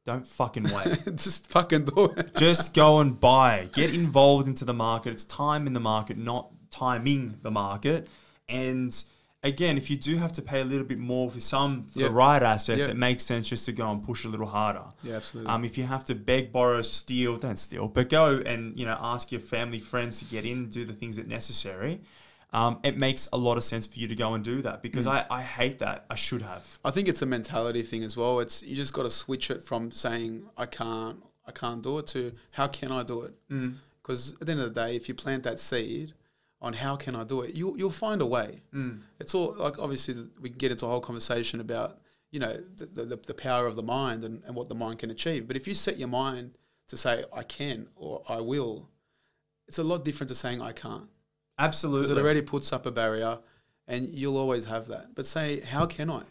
don't 0.06 0.28
fucking 0.28 0.64
wait. 0.64 1.06
just 1.16 1.48
fucking 1.52 1.86
do 1.86 2.14
it. 2.18 2.36
just 2.36 2.74
go 2.74 3.00
and 3.00 3.20
buy. 3.20 3.70
Get 3.74 3.94
involved 3.94 4.48
into 4.48 4.66
the 4.66 4.74
market. 4.74 5.12
It's 5.12 5.24
time 5.24 5.68
in 5.68 5.74
the 5.74 5.80
market, 5.80 6.18
not 6.18 6.52
timing 6.72 7.38
the 7.42 7.52
market. 7.52 8.10
And 8.50 9.04
again, 9.44 9.78
if 9.78 9.90
you 9.90 9.98
do 9.98 10.18
have 10.18 10.32
to 10.34 10.42
pay 10.42 10.62
a 10.62 10.66
little 10.66 10.86
bit 10.86 11.00
more 11.00 11.30
for 11.32 11.40
some 11.42 11.86
for 11.86 12.00
Yeah. 12.00 12.08
the 12.08 12.14
right 12.14 12.44
assets, 12.44 12.82
Yeah. 12.82 12.92
it 12.92 12.98
makes 12.98 13.26
sense 13.26 13.50
just 13.50 13.66
to 13.66 13.72
go 13.72 13.90
and 13.92 14.04
push 14.04 14.24
a 14.26 14.28
little 14.30 14.46
harder. 14.48 14.84
Yeah, 15.04 15.16
absolutely. 15.16 15.52
Um, 15.52 15.66
if 15.66 15.78
you 15.78 15.86
have 15.86 16.06
to 16.06 16.16
beg, 16.16 16.52
borrow, 16.52 16.82
steal, 16.82 17.38
don't 17.38 17.58
steal, 17.58 17.88
but 17.88 18.10
go 18.10 18.38
and 18.46 18.78
you 18.78 18.86
know 18.86 18.98
ask 19.00 19.32
your 19.32 19.42
family, 19.42 19.80
friends 19.80 20.20
to 20.20 20.26
get 20.26 20.46
in, 20.46 20.70
do 20.70 20.86
the 20.86 20.94
things 20.94 21.16
that 21.16 21.28
necessary. 21.28 22.02
Um, 22.54 22.80
it 22.84 22.98
makes 22.98 23.30
a 23.32 23.38
lot 23.38 23.56
of 23.58 23.64
sense 23.64 23.88
for 23.88 23.98
you 23.98 24.10
to 24.10 24.16
go 24.16 24.34
and 24.34 24.44
do 24.44 24.62
that 24.62 24.82
because 24.84 25.06
Mm. 25.06 25.12
I, 25.30 25.38
I 25.38 25.42
hate 25.42 25.80
that. 25.80 26.06
I 26.10 26.16
should 26.16 26.42
have. 26.42 26.78
I 26.84 26.92
think 26.92 27.08
it's 27.08 27.22
a 27.22 27.26
mentality 27.26 27.82
thing 27.82 28.04
as 28.04 28.18
well. 28.18 28.42
It's 28.42 28.62
you 28.62 28.76
just 28.76 28.92
got 28.92 29.04
to 29.04 29.10
switch 29.10 29.50
it 29.50 29.64
from 29.64 29.90
saying 29.92 30.44
I 30.58 30.66
can't, 30.66 31.24
I 31.48 31.52
can't 31.54 31.82
do 31.82 31.98
it 32.00 32.08
to 32.08 32.34
how 32.52 32.68
can 32.68 32.92
I 32.92 33.04
do 33.04 33.22
it? 33.22 33.34
Mm. 33.50 33.76
Because 34.02 34.34
at 34.42 34.48
the 34.48 34.52
end 34.52 34.62
of 34.62 34.74
the 34.74 34.82
day, 34.82 34.96
if 34.98 35.08
you 35.08 35.14
plant 35.16 35.44
that 35.44 35.60
seed 35.62 36.14
on 36.62 36.74
how 36.74 36.96
can 36.96 37.16
I 37.16 37.24
do 37.24 37.42
it, 37.42 37.56
you 37.56 37.76
you'll 37.78 37.90
find 37.92 38.22
a 38.22 38.26
way. 38.26 38.62
Mm. 38.74 39.00
It's 39.20 39.34
all 39.34 39.56
like 39.58 39.80
obviously 39.80 40.16
we 40.40 40.50
can 40.50 40.58
get 40.58 40.72
into 40.72 40.86
a 40.86 40.90
whole 40.90 41.02
conversation 41.02 41.60
about 41.60 42.00
you 42.32 42.40
know 42.40 42.58
the, 42.78 42.86
the, 43.06 43.16
the 43.18 43.34
power 43.34 43.66
of 43.68 43.76
the 43.76 43.84
mind 43.84 44.24
and, 44.24 44.42
and 44.46 44.56
what 44.56 44.70
the 44.70 44.76
mind 44.76 45.00
can 45.00 45.10
achieve. 45.10 45.48
But 45.48 45.56
if 45.58 45.68
you 45.68 45.76
set 45.76 45.98
your 45.98 46.08
mind 46.08 46.58
to 46.88 46.98
say 46.98 47.24
I 47.34 47.44
can 47.44 47.88
or 47.96 48.22
I 48.30 48.40
will, 48.42 48.90
it's 49.68 49.80
a 49.80 49.84
lot 49.84 50.06
different 50.06 50.30
to 50.30 50.36
saying 50.36 50.62
I 50.62 50.72
can't 50.72 51.08
Absolutely. 51.58 52.02
because 52.02 52.18
it 52.18 52.22
already 52.22 52.42
puts 52.42 52.72
up 52.72 52.86
a 52.86 52.92
barrier, 52.92 53.40
and 53.88 54.08
you'll 54.10 54.38
always 54.38 54.66
have 54.66 54.88
that. 54.88 55.16
But 55.16 55.26
say 55.26 55.62
how 55.62 55.86
can 55.88 56.10
I? 56.10 56.22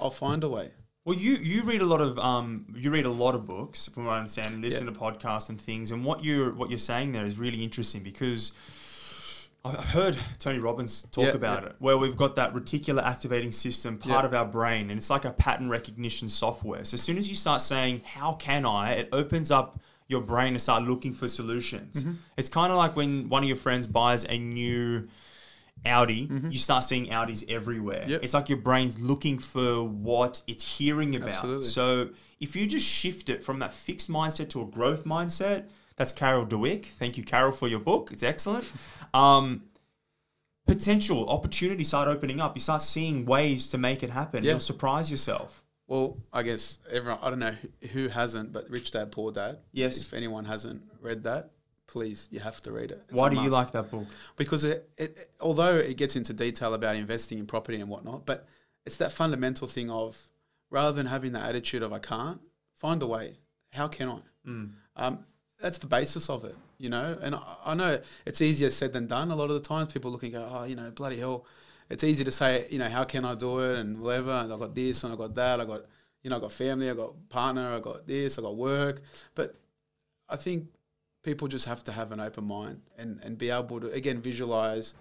I'll 0.00 0.10
find 0.10 0.44
a 0.44 0.48
way. 0.48 0.70
Well, 1.04 1.16
you 1.16 1.36
you 1.36 1.62
read 1.62 1.80
a 1.80 1.86
lot 1.86 2.02
of 2.02 2.18
um 2.18 2.66
you 2.76 2.90
read 2.90 3.06
a 3.06 3.10
lot 3.10 3.34
of 3.34 3.46
books 3.46 3.88
from 3.88 4.04
what 4.04 4.12
I 4.12 4.18
understand, 4.18 4.60
listen 4.60 4.86
Yeah. 4.86 4.92
to 4.92 4.98
podcasts 4.98 5.48
and 5.48 5.58
things, 5.58 5.90
and 5.90 6.04
what 6.04 6.22
you're 6.22 6.52
what 6.52 6.68
you're 6.68 6.78
saying 6.78 7.12
there 7.12 7.24
is 7.24 7.38
really 7.38 7.62
interesting 7.64 8.02
because 8.02 8.52
I've 9.68 9.84
heard 9.84 10.16
Tony 10.38 10.58
Robbins 10.58 11.06
talk 11.12 11.24
Yeah, 11.24 11.30
about 11.32 11.62
yeah. 11.62 11.68
it, 11.70 11.76
where 11.78 11.98
we've 11.98 12.16
got 12.16 12.34
that 12.36 12.54
reticular 12.54 13.02
activating 13.02 13.52
system, 13.52 13.98
part 13.98 14.22
Yeah. 14.22 14.26
of 14.28 14.34
our 14.34 14.44
brain, 14.46 14.90
and 14.90 14.98
it's 14.98 15.10
like 15.10 15.24
a 15.24 15.30
pattern 15.30 15.68
recognition 15.68 16.28
software. 16.28 16.84
So 16.84 16.94
as 16.94 17.02
soon 17.02 17.18
as 17.18 17.28
you 17.28 17.36
start 17.36 17.60
saying 17.60 18.02
"How 18.04 18.32
can 18.34 18.64
I," 18.66 18.92
it 18.92 19.08
opens 19.12 19.50
up 19.50 19.80
your 20.06 20.20
brain 20.22 20.54
to 20.54 20.58
start 20.58 20.84
looking 20.84 21.12
for 21.14 21.28
solutions. 21.28 22.02
Mm-hmm. 22.02 22.12
It's 22.36 22.48
kind 22.48 22.72
of 22.72 22.78
like 22.78 22.96
when 22.96 23.28
one 23.28 23.42
of 23.42 23.48
your 23.48 23.58
friends 23.58 23.86
buys 23.86 24.24
a 24.24 24.38
new 24.38 25.08
Audi, 25.86 26.26
Mm-hmm. 26.26 26.50
you 26.50 26.58
start 26.58 26.84
seeing 26.84 27.06
Audis 27.06 27.48
everywhere. 27.48 28.04
Yep. 28.08 28.24
It's 28.24 28.34
like 28.34 28.48
your 28.48 28.58
brain's 28.58 28.98
looking 28.98 29.38
for 29.38 29.84
what 29.84 30.42
it's 30.46 30.64
hearing 30.78 31.14
about. 31.14 31.28
Absolutely. 31.28 31.66
So 31.66 32.08
if 32.40 32.56
you 32.56 32.66
just 32.66 32.86
shift 32.86 33.28
it 33.28 33.44
from 33.44 33.60
that 33.60 33.72
fixed 33.72 34.10
mindset 34.10 34.48
to 34.50 34.62
a 34.62 34.64
growth 34.64 35.04
mindset, 35.04 35.64
that's 35.98 36.12
Carol 36.12 36.46
Dweck. 36.46 36.86
Thank 36.98 37.16
you, 37.18 37.24
Carol, 37.24 37.52
for 37.52 37.68
your 37.68 37.80
book. 37.80 38.10
It's 38.12 38.22
excellent. 38.22 38.70
Um, 39.12 39.64
potential 40.66 41.28
opportunities 41.28 41.88
start 41.88 42.08
opening 42.08 42.40
up. 42.40 42.54
You 42.56 42.60
start 42.60 42.82
seeing 42.82 43.24
ways 43.26 43.68
to 43.70 43.78
make 43.78 44.02
it 44.02 44.10
happen. 44.10 44.44
Yeah. 44.44 44.52
You'll 44.52 44.60
surprise 44.60 45.10
yourself. 45.10 45.62
Well, 45.86 46.18
I 46.32 46.42
guess 46.42 46.78
everyone. 46.90 47.18
I 47.22 47.30
don't 47.30 47.38
know 47.38 47.54
who- 47.92 48.08
hasn't, 48.08 48.52
but 48.52 48.68
Rich 48.70 48.90
Dad 48.90 49.10
Poor 49.10 49.32
Dad. 49.32 49.58
Yes. 49.72 49.98
If 50.00 50.12
anyone 50.12 50.44
hasn't 50.44 50.82
read 51.00 51.22
that, 51.24 51.50
please, 51.86 52.28
you 52.30 52.40
have 52.40 52.60
to 52.62 52.72
read 52.72 52.90
it. 52.90 53.02
It's 53.08 53.18
Why 53.18 53.30
do 53.30 53.40
you 53.40 53.48
like 53.48 53.70
that 53.72 53.90
book? 53.90 54.06
because 54.36 54.64
it, 54.64 54.88
it, 54.98 55.16
it- 55.16 55.30
although 55.40 55.76
it 55.76 55.96
gets 55.96 56.14
into 56.16 56.32
detail 56.34 56.74
about 56.74 56.96
investing 56.96 57.38
in 57.38 57.46
property 57.46 57.80
and 57.80 57.88
whatnot, 57.88 58.26
but 58.26 58.46
it's 58.84 58.96
that 58.96 59.12
fundamental 59.12 59.66
thing 59.66 59.90
of 59.90 60.22
rather 60.70 60.92
than 60.92 61.06
having 61.06 61.32
the 61.32 61.40
attitude 61.40 61.82
of 61.82 61.92
I 61.94 61.98
can't, 61.98 62.40
find 62.74 63.02
a 63.02 63.06
way. 63.06 63.38
How 63.72 63.88
can 63.88 64.08
I? 64.10 64.18
Mm. 64.46 64.72
Um, 64.96 65.24
that's 65.60 65.78
the 65.78 65.86
basis 65.86 66.30
of 66.30 66.44
it, 66.44 66.56
you 66.78 66.88
know. 66.88 67.18
And 67.20 67.34
I, 67.34 67.56
I 67.66 67.74
know 67.74 68.00
it's 68.26 68.40
easier 68.40 68.70
said 68.70 68.92
than 68.92 69.06
done. 69.06 69.30
A 69.30 69.36
lot 69.36 69.50
of 69.50 69.54
the 69.54 69.68
times, 69.68 69.92
people 69.92 70.10
look 70.10 70.22
and 70.22 70.32
go, 70.32 70.48
"Oh, 70.50 70.64
you 70.64 70.76
know, 70.76 70.90
bloody 70.90 71.18
hell." 71.18 71.46
It's 71.90 72.04
easy 72.04 72.22
to 72.24 72.30
say, 72.30 72.66
you 72.70 72.78
know, 72.78 72.88
how 72.88 73.04
can 73.04 73.24
I 73.24 73.34
do 73.34 73.60
it 73.60 73.78
and 73.78 73.98
whatever. 73.98 74.30
And 74.30 74.52
I 74.52 74.58
got 74.58 74.74
this 74.74 75.04
and 75.04 75.12
I 75.12 75.16
got 75.16 75.34
that. 75.36 75.58
I 75.60 75.64
got, 75.64 75.86
you 76.22 76.28
know, 76.28 76.36
I 76.36 76.40
got 76.40 76.52
family. 76.52 76.90
I 76.90 76.94
got 76.94 77.14
partner. 77.30 77.74
I 77.74 77.80
got 77.80 78.06
this. 78.06 78.38
I 78.38 78.42
got 78.42 78.56
work. 78.56 79.00
But 79.34 79.54
I 80.28 80.36
think 80.36 80.66
people 81.22 81.48
just 81.48 81.64
have 81.64 81.82
to 81.84 81.92
have 81.92 82.12
an 82.12 82.20
open 82.20 82.44
mind 82.44 82.82
and, 82.98 83.20
and 83.22 83.38
be 83.38 83.50
able 83.50 83.80
to 83.80 83.90
again 83.92 84.20
visualize. 84.20 84.94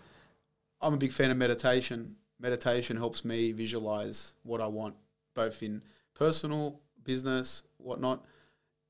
I'm 0.82 0.94
a 0.94 0.98
big 0.98 1.12
fan 1.12 1.32
of 1.32 1.38
meditation. 1.38 2.16
Meditation 2.40 2.96
helps 2.98 3.26
me 3.26 3.52
visualize 3.52 4.36
what 4.44 4.62
I 4.62 4.68
want, 4.68 4.96
both 5.34 5.62
in 5.64 5.82
personal, 6.14 6.80
business, 7.04 7.64
whatnot. 7.78 8.24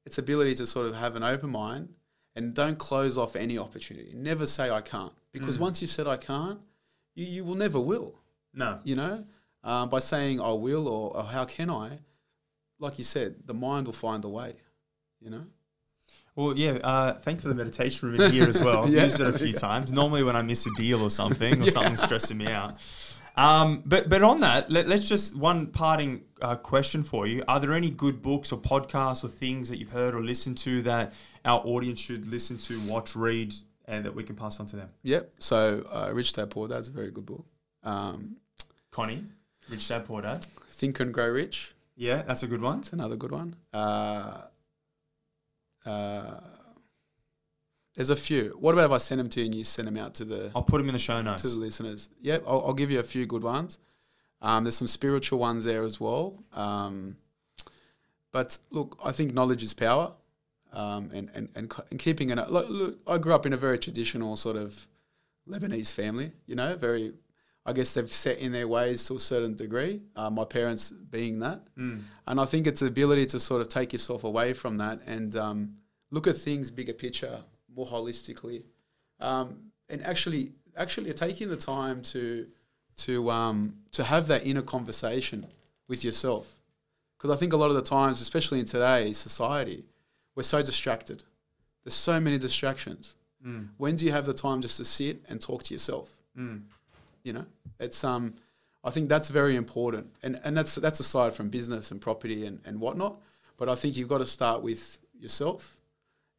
It's 0.08 0.18
ability 0.18 0.56
to 0.56 0.66
sort 0.66 0.86
of 0.88 0.96
have 0.96 1.18
an 1.18 1.24
open 1.24 1.50
mind 1.50 1.90
and 2.36 2.54
don't 2.54 2.78
close 2.78 3.18
off 3.18 3.36
any 3.36 3.58
opportunity. 3.58 4.14
Never 4.16 4.48
say 4.48 4.70
I 4.72 4.80
can't 4.80 5.12
because 5.34 5.58
Mm. 5.58 5.62
once 5.62 5.82
you've 5.82 5.92
said 5.92 6.08
I 6.08 6.16
can't, 6.16 6.60
you, 7.14 7.26
you 7.26 7.44
will 7.44 7.56
never 7.56 7.80
will. 7.80 8.16
No. 8.54 8.80
You 8.86 8.96
know, 8.96 9.26
um, 9.66 9.90
by 9.90 10.00
saying 10.00 10.40
I 10.40 10.54
will 10.54 10.88
or, 10.88 11.16
or 11.18 11.24
how 11.26 11.44
can 11.44 11.70
I, 11.70 12.00
like 12.80 12.98
you 12.98 13.04
said, 13.04 13.36
the 13.46 13.54
mind 13.54 13.86
will 13.88 13.94
find 14.08 14.24
a 14.24 14.30
way. 14.30 14.56
You 15.20 15.30
know. 15.32 15.46
Well, 16.36 16.56
yeah. 16.56 16.74
Uh, 16.92 17.14
thanks 17.20 17.42
for 17.44 17.50
the 17.50 17.56
meditation 17.56 18.10
room 18.10 18.22
in 18.22 18.32
here 18.32 18.48
as 18.48 18.62
well. 18.62 18.84
I've 18.86 18.94
Yeah, 18.94 19.04
used 19.06 19.20
it 19.20 19.28
a 19.28 19.38
few 19.38 19.52
times. 19.68 19.92
Normally, 19.92 20.24
when 20.24 20.36
I 20.38 20.42
miss 20.44 20.66
a 20.68 20.72
deal 20.78 21.02
or 21.02 21.10
something, 21.10 21.56
or 21.62 21.64
Yeah. 21.66 21.72
something's 21.72 22.02
stressing 22.04 22.38
me 22.38 22.48
out. 22.48 22.80
Um, 23.38 23.84
but 23.86 24.10
but 24.10 24.24
on 24.24 24.40
that, 24.40 24.72
let, 24.72 24.88
us 24.88 25.08
just 25.08 25.36
one 25.36 25.68
parting 25.68 26.24
uh, 26.42 26.56
question 26.56 27.04
for 27.04 27.28
you: 27.28 27.44
Are 27.48 27.60
there 27.60 27.74
any 27.74 27.92
good 27.92 28.22
books 28.22 28.52
or 28.52 28.60
podcasts 28.60 29.24
or 29.24 29.28
things 29.28 29.70
that 29.70 29.78
you've 29.78 29.92
heard 29.92 30.16
or 30.16 30.24
listened 30.24 30.58
to 30.60 30.82
that 30.82 31.14
our 31.46 31.62
audience 31.64 32.00
should 32.00 32.28
listen 32.28 32.58
to, 32.58 32.80
watch, 32.82 33.16
read, 33.16 33.54
and 33.86 34.04
that 34.06 34.16
we 34.16 34.24
can 34.24 34.36
pass 34.36 34.60
on 34.60 34.66
to 34.68 34.76
them? 34.76 34.90
Yep. 35.04 35.34
So, 35.38 35.86
uh, 35.92 36.12
Rich 36.12 36.34
Dad 36.34 36.50
Poor 36.50 36.68
Dad's 36.68 36.88
a 36.88 36.92
very 36.92 37.12
good 37.12 37.28
book. 37.28 37.46
Um, 37.84 38.38
Connie, 38.90 39.24
Rich 39.70 39.88
Dad 39.88 40.06
Poor 40.06 40.24
Dad. 40.24 40.44
Think 40.70 41.00
and 41.00 41.14
Grow 41.14 41.30
Rich. 41.30 41.76
Yeah, 41.96 42.24
that's 42.24 42.42
a 42.42 42.48
good 42.48 42.62
one. 42.62 42.80
It's 42.80 42.94
another 42.94 43.16
good 43.16 43.32
one. 43.32 43.56
Uh, 43.72 44.42
uh, 45.86 46.40
there's 47.98 48.10
a 48.12 48.16
few. 48.16 48.56
What 48.60 48.72
about 48.74 48.86
if 48.86 48.92
I 48.92 48.98
send 49.00 49.20
them 49.20 49.28
to 49.30 49.40
you 49.42 49.46
and 49.48 49.56
you 49.56 49.64
send 49.66 49.88
them 49.90 49.98
out 49.98 50.14
to 50.16 50.24
the 50.26 50.52
I'll 50.56 50.64
put 50.64 50.78
them 50.78 50.88
in 50.88 50.94
the 50.94 51.00
show 51.00 51.22
notes. 51.22 51.42
to 51.42 51.50
the 51.50 51.56
listeners? 51.58 52.08
Yep, 52.22 52.44
I'll, 52.48 52.68
I'll 52.68 52.74
give 52.74 52.90
you 52.92 53.00
a 53.00 53.04
few 53.04 53.26
good 53.26 53.44
ones. 53.44 53.80
Um, 54.42 54.64
there's 54.64 54.78
some 54.78 54.88
spiritual 54.88 55.40
ones 55.40 55.66
there 55.66 55.84
as 55.84 56.00
well. 56.00 56.42
Um, 56.54 57.18
but 58.32 58.58
look, 58.72 58.98
I 59.04 59.12
think 59.12 59.34
knowledge 59.34 59.64
is 59.64 59.74
power, 59.74 60.14
um, 60.74 61.10
and, 61.14 61.30
and, 61.34 61.50
and 61.56 61.74
and 61.92 62.00
keeping 62.00 62.30
it. 62.30 62.38
Look, 62.52 62.70
look, 62.70 63.00
I 63.08 63.18
grew 63.18 63.34
up 63.34 63.46
in 63.46 63.54
a 63.54 63.58
very 63.58 63.80
traditional 63.80 64.36
sort 64.36 64.58
of 64.58 64.88
Lebanese 65.50 65.94
family. 65.94 66.32
You 66.46 66.56
know, 66.56 66.76
very. 66.76 67.14
I 67.66 67.74
guess 67.74 67.94
they've 67.96 68.10
set 68.10 68.38
in 68.38 68.54
their 68.54 68.66
ways 68.66 69.04
to 69.08 69.16
a 69.16 69.20
certain 69.20 69.54
degree. 69.54 70.00
Uh, 70.16 70.30
my 70.30 70.46
parents 70.46 70.90
being 70.92 71.40
that, 71.40 71.60
Mm. 71.78 72.04
and 72.26 72.40
I 72.40 72.46
think 72.46 72.66
it's 72.66 72.80
the 72.80 72.88
ability 72.88 73.26
to 73.26 73.42
sort 73.42 73.60
of 73.60 73.68
take 73.68 73.92
yourself 73.92 74.24
away 74.24 74.54
from 74.54 74.78
that 74.78 75.02
and 75.06 75.36
um, 75.36 75.74
look 76.10 76.28
at 76.28 76.38
things 76.38 76.72
bigger 76.72 76.94
picture, 76.94 77.44
more 77.78 77.86
holistically, 77.86 78.64
um, 79.22 79.72
and 79.88 80.04
actually 80.04 80.52
actually 80.76 81.14
taking 81.14 81.48
the 81.48 81.56
time 81.56 82.02
to 82.02 82.48
to 82.98 83.30
um, 83.30 83.78
to 83.92 84.04
have 84.04 84.28
that 84.28 84.46
inner 84.46 84.64
conversation 84.64 85.46
with 85.88 86.04
yourself. 86.04 86.56
Because 87.18 87.32
I 87.32 87.40
think 87.40 87.54
a 87.54 87.58
lot 87.58 87.70
of 87.70 87.76
the 87.76 87.82
times, 87.82 88.20
especially 88.20 88.60
in 88.60 88.66
today's 88.66 89.18
society, 89.18 89.86
we're 90.36 90.44
so 90.44 90.62
distracted. 90.62 91.24
There's 91.84 91.96
so 91.96 92.20
many 92.20 92.38
distractions. 92.38 93.16
Mm. 93.46 93.70
When 93.78 93.96
do 93.96 94.06
you 94.06 94.12
have 94.12 94.26
the 94.26 94.34
time 94.34 94.62
just 94.62 94.78
to 94.78 94.86
sit 94.86 95.22
and 95.30 95.42
talk 95.42 95.64
to 95.64 95.74
yourself? 95.74 96.10
Mm. 96.38 96.64
You 97.24 97.34
know, 97.34 97.46
it's 97.80 98.04
um, 98.04 98.36
I 98.84 98.90
think 98.90 99.10
that's 99.10 99.30
very 99.30 99.56
important, 99.56 100.08
and 100.24 100.40
and 100.44 100.58
that's 100.58 100.76
that's 100.76 101.00
aside 101.00 101.34
from 101.34 101.50
business 101.50 101.92
and 101.92 102.02
property 102.02 102.46
and 102.46 102.60
and 102.66 102.80
whatnot. 102.80 103.22
But 103.58 103.70
I 103.70 103.76
think 103.76 103.96
you've 103.98 104.10
got 104.10 104.20
to 104.20 104.26
start 104.26 104.62
with 104.62 104.98
yourself, 105.20 105.77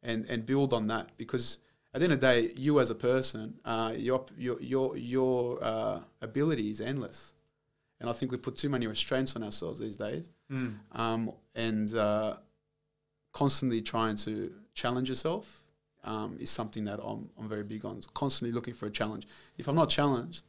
and 0.03 0.25
and 0.29 0.45
build 0.45 0.73
on 0.73 0.87
that 0.87 1.09
because 1.17 1.59
at 1.93 1.99
the 1.99 2.05
end 2.05 2.13
of 2.13 2.21
the 2.21 2.27
day, 2.27 2.53
you 2.55 2.79
as 2.79 2.89
a 2.89 2.95
person, 2.95 3.55
uh, 3.65 3.93
your 3.97 4.25
your 4.37 4.61
your 4.61 4.95
your 4.97 5.63
uh, 5.63 5.99
ability 6.21 6.69
is 6.69 6.81
endless, 6.81 7.33
and 7.99 8.09
I 8.09 8.13
think 8.13 8.31
we 8.31 8.37
put 8.37 8.55
too 8.57 8.69
many 8.69 8.85
restraints 8.87 9.35
on 9.35 9.43
ourselves 9.43 9.79
these 9.79 9.97
days, 9.97 10.29
Mm. 10.51 10.75
um, 10.93 11.31
and 11.55 11.93
uh, 11.95 12.37
constantly 13.33 13.81
trying 13.81 14.15
to 14.17 14.51
challenge 14.73 15.09
yourself 15.09 15.63
um, 16.03 16.37
is 16.39 16.49
something 16.49 16.85
that 16.85 16.99
I'm, 17.03 17.29
I'm 17.39 17.47
very 17.49 17.63
big 17.63 17.85
on. 17.85 18.01
Constantly 18.13 18.51
looking 18.53 18.73
for 18.73 18.85
a 18.87 18.91
challenge. 18.91 19.27
If 19.57 19.67
I'm 19.67 19.75
not 19.75 19.89
challenged, 19.89 20.43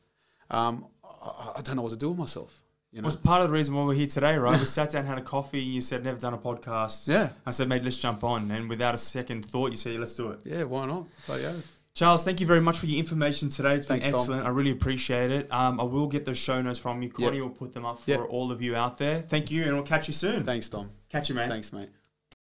um, 0.51 0.87
I, 1.05 1.55
I 1.57 1.61
don't 1.63 1.77
know 1.77 1.83
what 1.83 1.91
to 1.91 1.97
do 1.99 2.11
with 2.11 2.19
myself. 2.19 2.63
You 2.93 3.03
know? 3.03 3.07
was 3.07 3.15
part 3.17 3.43
of 3.43 3.49
the 3.49 3.55
reason 3.55 3.75
why 3.75 3.85
we're 3.85 3.95
here 3.95 4.07
today, 4.09 4.37
right? 4.37 4.59
we 4.59 4.67
sat 4.67 4.91
down, 4.91 5.07
had 5.07 5.17
a 5.19 5.23
coffee. 5.23 5.63
And 5.63 5.73
you 5.73 5.81
said 5.81 6.03
never 6.03 6.19
done 6.19 6.35
a 6.35 6.39
podcast. 6.39 7.07
yeah, 7.07 7.31
I 7.47 7.51
said, 7.53 7.69
mate, 7.69 7.85
let's 7.85 7.99
jump 7.99 8.25
on. 8.25 8.51
And 8.51 8.69
without 8.69 8.95
a 8.95 8.99
second 8.99 9.45
thought, 9.47 9.71
you 9.71 9.77
said, 9.77 9.99
let's 10.01 10.15
do 10.17 10.31
it. 10.31 10.41
yeah. 10.45 10.65
Why 10.65 10.87
not? 10.87 11.07
But 11.29 11.41
yeah, 11.41 11.53
Charles, 11.95 12.25
thank 12.25 12.41
you 12.41 12.47
very 12.47 12.61
much 12.61 12.79
for 12.79 12.87
your 12.87 12.99
information 12.99 13.49
today. 13.49 13.75
It's 13.75 13.87
been 13.87 14.01
Thanks, 14.01 14.11
Dom. 14.13 14.21
excellent. 14.21 14.47
I 14.47 14.49
really 14.51 14.71
appreciate 14.73 15.31
it. 15.31 15.53
Um, 15.53 15.81
I 15.81 15.85
will 15.85 16.07
get 16.09 16.25
those 16.25 16.39
show 16.39 16.61
notes 16.63 16.79
from 16.81 17.01
you. 17.03 17.11
Connie 17.11 17.41
will 17.41 17.51
put 17.51 17.75
them 17.75 17.85
up 17.85 18.01
for 18.01 18.11
Yep. 18.11 18.27
all 18.29 18.51
of 18.51 18.61
you 18.63 18.75
out 18.77 18.99
there. 18.99 19.23
Thank 19.23 19.51
you, 19.51 19.65
and 19.65 19.75
we'll 19.75 19.85
catch 19.85 20.09
you 20.09 20.15
soon. 20.15 20.43
thanks, 20.45 20.69
Dom. 20.69 20.91
Catch 21.11 21.29
you, 21.29 21.35
mate. 21.37 21.49
Thanks, 21.49 21.73
mate. 21.73 21.91